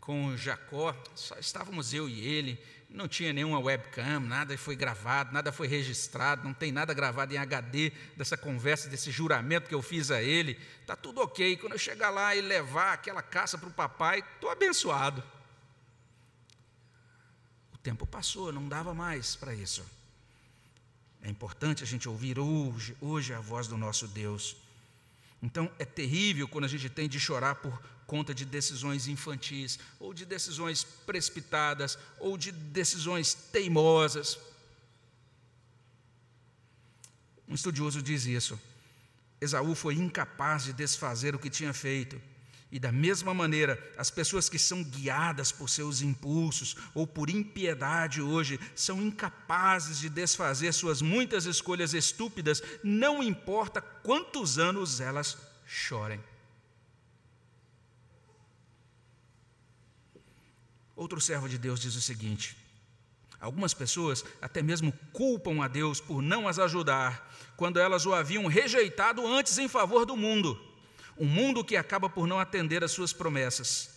com 0.00 0.36
Jacó, 0.36 0.96
só 1.16 1.36
estávamos 1.38 1.92
eu 1.92 2.08
e 2.08 2.24
ele, 2.24 2.62
não 2.88 3.08
tinha 3.08 3.32
nenhuma 3.32 3.58
webcam, 3.58 4.20
nada 4.20 4.56
foi 4.56 4.76
gravado, 4.76 5.32
nada 5.32 5.50
foi 5.50 5.66
registrado, 5.66 6.44
não 6.44 6.54
tem 6.54 6.70
nada 6.70 6.94
gravado 6.94 7.34
em 7.34 7.38
HD 7.38 7.90
dessa 8.16 8.36
conversa, 8.36 8.88
desse 8.88 9.10
juramento 9.10 9.68
que 9.68 9.74
eu 9.74 9.82
fiz 9.82 10.10
a 10.10 10.22
ele. 10.22 10.60
Está 10.80 10.94
tudo 10.94 11.22
ok. 11.22 11.56
Quando 11.56 11.72
eu 11.72 11.78
chegar 11.78 12.10
lá 12.10 12.36
e 12.36 12.40
levar 12.40 12.92
aquela 12.92 13.22
caça 13.22 13.56
para 13.56 13.68
o 13.68 13.72
papai, 13.72 14.22
estou 14.34 14.50
abençoado. 14.50 15.24
O 17.72 17.78
tempo 17.78 18.06
passou, 18.06 18.52
não 18.52 18.68
dava 18.68 18.94
mais 18.94 19.34
para 19.34 19.54
isso. 19.54 19.84
É 21.22 21.30
importante 21.30 21.84
a 21.84 21.86
gente 21.86 22.08
ouvir 22.08 22.38
hoje, 22.38 22.96
hoje 23.00 23.32
a 23.32 23.40
voz 23.40 23.68
do 23.68 23.76
nosso 23.76 24.08
Deus. 24.08 24.56
Então 25.40 25.70
é 25.78 25.84
terrível 25.84 26.48
quando 26.48 26.64
a 26.64 26.68
gente 26.68 26.88
tem 26.88 27.08
de 27.08 27.20
chorar 27.20 27.56
por 27.56 27.80
conta 28.06 28.34
de 28.34 28.44
decisões 28.44 29.06
infantis, 29.06 29.78
ou 29.98 30.12
de 30.12 30.26
decisões 30.26 30.84
precipitadas, 30.84 31.96
ou 32.18 32.36
de 32.36 32.52
decisões 32.52 33.32
teimosas. 33.32 34.38
Um 37.48 37.54
estudioso 37.54 38.02
diz 38.02 38.26
isso. 38.26 38.60
Esaú 39.40 39.74
foi 39.74 39.94
incapaz 39.94 40.64
de 40.64 40.72
desfazer 40.72 41.34
o 41.34 41.38
que 41.38 41.50
tinha 41.50 41.72
feito. 41.72 42.20
E 42.72 42.78
da 42.78 42.90
mesma 42.90 43.34
maneira, 43.34 43.78
as 43.98 44.10
pessoas 44.10 44.48
que 44.48 44.58
são 44.58 44.82
guiadas 44.82 45.52
por 45.52 45.68
seus 45.68 46.00
impulsos 46.00 46.74
ou 46.94 47.06
por 47.06 47.28
impiedade 47.28 48.22
hoje 48.22 48.58
são 48.74 49.02
incapazes 49.02 49.98
de 49.98 50.08
desfazer 50.08 50.72
suas 50.72 51.02
muitas 51.02 51.44
escolhas 51.44 51.92
estúpidas, 51.92 52.62
não 52.82 53.22
importa 53.22 53.82
quantos 53.82 54.58
anos 54.58 55.02
elas 55.02 55.36
chorem. 55.66 56.18
Outro 60.96 61.20
servo 61.20 61.50
de 61.50 61.58
Deus 61.58 61.78
diz 61.78 61.94
o 61.94 62.00
seguinte: 62.00 62.56
Algumas 63.38 63.74
pessoas 63.74 64.24
até 64.40 64.62
mesmo 64.62 64.94
culpam 65.12 65.62
a 65.62 65.68
Deus 65.68 66.00
por 66.00 66.22
não 66.22 66.48
as 66.48 66.58
ajudar, 66.58 67.30
quando 67.54 67.78
elas 67.78 68.06
o 68.06 68.14
haviam 68.14 68.46
rejeitado 68.46 69.26
antes 69.26 69.58
em 69.58 69.68
favor 69.68 70.06
do 70.06 70.16
mundo, 70.16 70.71
um 71.18 71.26
mundo 71.26 71.64
que 71.64 71.76
acaba 71.76 72.08
por 72.08 72.26
não 72.26 72.38
atender 72.38 72.82
às 72.82 72.92
suas 72.92 73.12
promessas. 73.12 73.90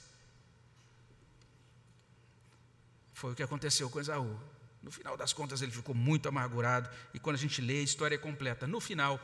Foi 3.13 3.31
o 3.31 3.35
que 3.35 3.43
aconteceu 3.43 3.89
com 3.89 3.99
Esaú. 3.99 4.39
No 4.83 4.91
final 4.91 5.17
das 5.17 5.33
contas, 5.33 5.61
ele 5.61 5.71
ficou 5.71 5.95
muito 5.95 6.29
amargurado, 6.29 6.89
e 7.13 7.19
quando 7.19 7.37
a 7.37 7.39
gente 7.39 7.61
lê 7.61 7.79
a 7.79 7.83
história 7.83 8.17
completa, 8.17 8.67
no 8.67 8.79
final, 8.79 9.19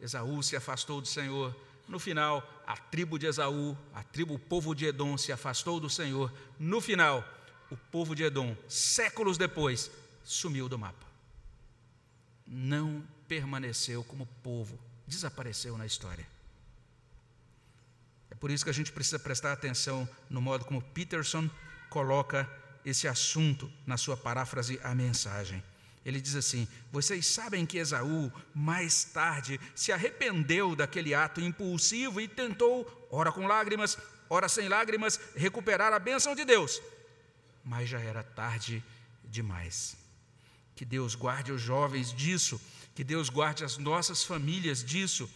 Esaú 0.00 0.42
se 0.42 0.56
afastou 0.56 1.00
do 1.00 1.06
Senhor, 1.06 1.54
no 1.86 1.98
final, 1.98 2.42
a 2.66 2.76
tribo 2.76 3.18
de 3.18 3.26
Esaú, 3.26 3.76
a 3.92 4.02
tribo, 4.02 4.34
o 4.34 4.38
povo 4.38 4.74
de 4.74 4.86
Edom 4.86 5.18
se 5.18 5.32
afastou 5.32 5.78
do 5.78 5.90
Senhor. 5.90 6.32
No 6.58 6.80
final, 6.80 7.22
o 7.70 7.76
povo 7.76 8.14
de 8.14 8.22
Edom, 8.22 8.56
séculos 8.68 9.36
depois, 9.36 9.90
sumiu 10.22 10.68
do 10.68 10.78
mapa. 10.78 11.06
Não 12.46 13.04
permaneceu 13.28 14.02
como 14.04 14.26
povo, 14.42 14.78
desapareceu 15.06 15.76
na 15.76 15.84
história. 15.84 16.26
É 18.34 18.36
por 18.36 18.50
isso 18.50 18.64
que 18.64 18.70
a 18.70 18.74
gente 18.74 18.90
precisa 18.90 19.18
prestar 19.18 19.52
atenção 19.52 20.08
no 20.28 20.42
modo 20.42 20.64
como 20.64 20.82
Peterson 20.82 21.48
coloca 21.88 22.50
esse 22.84 23.06
assunto 23.06 23.70
na 23.86 23.96
sua 23.96 24.16
paráfrase 24.16 24.80
à 24.82 24.92
mensagem. 24.92 25.62
Ele 26.04 26.20
diz 26.20 26.34
assim: 26.34 26.66
Vocês 26.90 27.28
sabem 27.28 27.64
que 27.64 27.78
Esaú, 27.78 28.32
mais 28.52 29.04
tarde, 29.04 29.60
se 29.72 29.92
arrependeu 29.92 30.74
daquele 30.74 31.14
ato 31.14 31.40
impulsivo 31.40 32.20
e 32.20 32.26
tentou, 32.26 33.08
ora 33.08 33.30
com 33.30 33.46
lágrimas, 33.46 33.96
ora 34.28 34.48
sem 34.48 34.68
lágrimas, 34.68 35.20
recuperar 35.36 35.92
a 35.92 35.98
bênção 36.00 36.34
de 36.34 36.44
Deus. 36.44 36.82
Mas 37.64 37.88
já 37.88 38.00
era 38.00 38.24
tarde 38.24 38.82
demais. 39.24 39.96
Que 40.74 40.84
Deus 40.84 41.14
guarde 41.14 41.52
os 41.52 41.62
jovens 41.62 42.12
disso, 42.12 42.60
que 42.96 43.04
Deus 43.04 43.28
guarde 43.28 43.64
as 43.64 43.78
nossas 43.78 44.24
famílias 44.24 44.82
disso. 44.84 45.30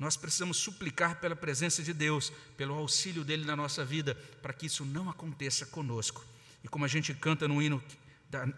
Nós 0.00 0.16
precisamos 0.16 0.56
suplicar 0.56 1.20
pela 1.20 1.36
presença 1.36 1.82
de 1.82 1.92
Deus, 1.92 2.32
pelo 2.56 2.74
auxílio 2.74 3.22
dele 3.22 3.44
na 3.44 3.54
nossa 3.54 3.84
vida, 3.84 4.14
para 4.40 4.54
que 4.54 4.64
isso 4.64 4.82
não 4.82 5.10
aconteça 5.10 5.66
conosco. 5.66 6.24
E 6.64 6.68
como 6.68 6.86
a 6.86 6.88
gente 6.88 7.12
canta 7.12 7.46
no 7.46 7.60
hino 7.60 7.82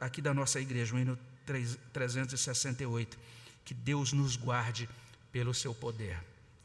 aqui 0.01 0.23
da 0.23 0.33
nossa 0.33 0.61
igreja, 0.61 0.95
o 0.95 0.99
hino 1.01 1.19
368. 1.93 3.19
Que 3.65 3.75
Deus 3.75 4.13
nos 4.13 4.37
guarde 4.37 4.89
pelo 5.33 5.53
seu 5.53 5.75
poder. 5.75 6.17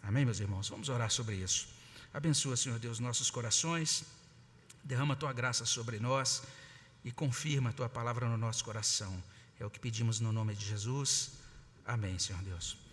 Amém, 0.04 0.24
meus 0.24 0.40
irmãos? 0.40 0.70
Vamos 0.70 0.90
orar 0.90 1.10
sobre 1.10 1.36
isso. 1.36 1.68
Abençoa, 2.13 2.56
Senhor 2.56 2.78
Deus, 2.78 3.00
nossos 3.00 3.32
corações, 3.32 4.04
derrama 4.84 5.16
a 5.16 5.18
tua 5.18 5.34
graça 5.34 5.66
sobre 5.66 6.00
nós 6.00 6.44
e 7.04 7.12
confirma 7.12 7.72
a 7.72 7.74
tua 7.74 7.90
palavra 7.90 8.30
no 8.30 8.38
nosso 8.38 8.63
coração. 8.63 9.24
É 9.60 9.66
o 9.66 9.72
que 9.72 9.80
pedimos 9.80 10.20
no 10.20 10.32
nome 10.32 10.54
de 10.54 10.66
Jesus. 10.66 11.32
Amém, 11.84 12.20
Senhor 12.20 12.44
Deus. 12.44 12.87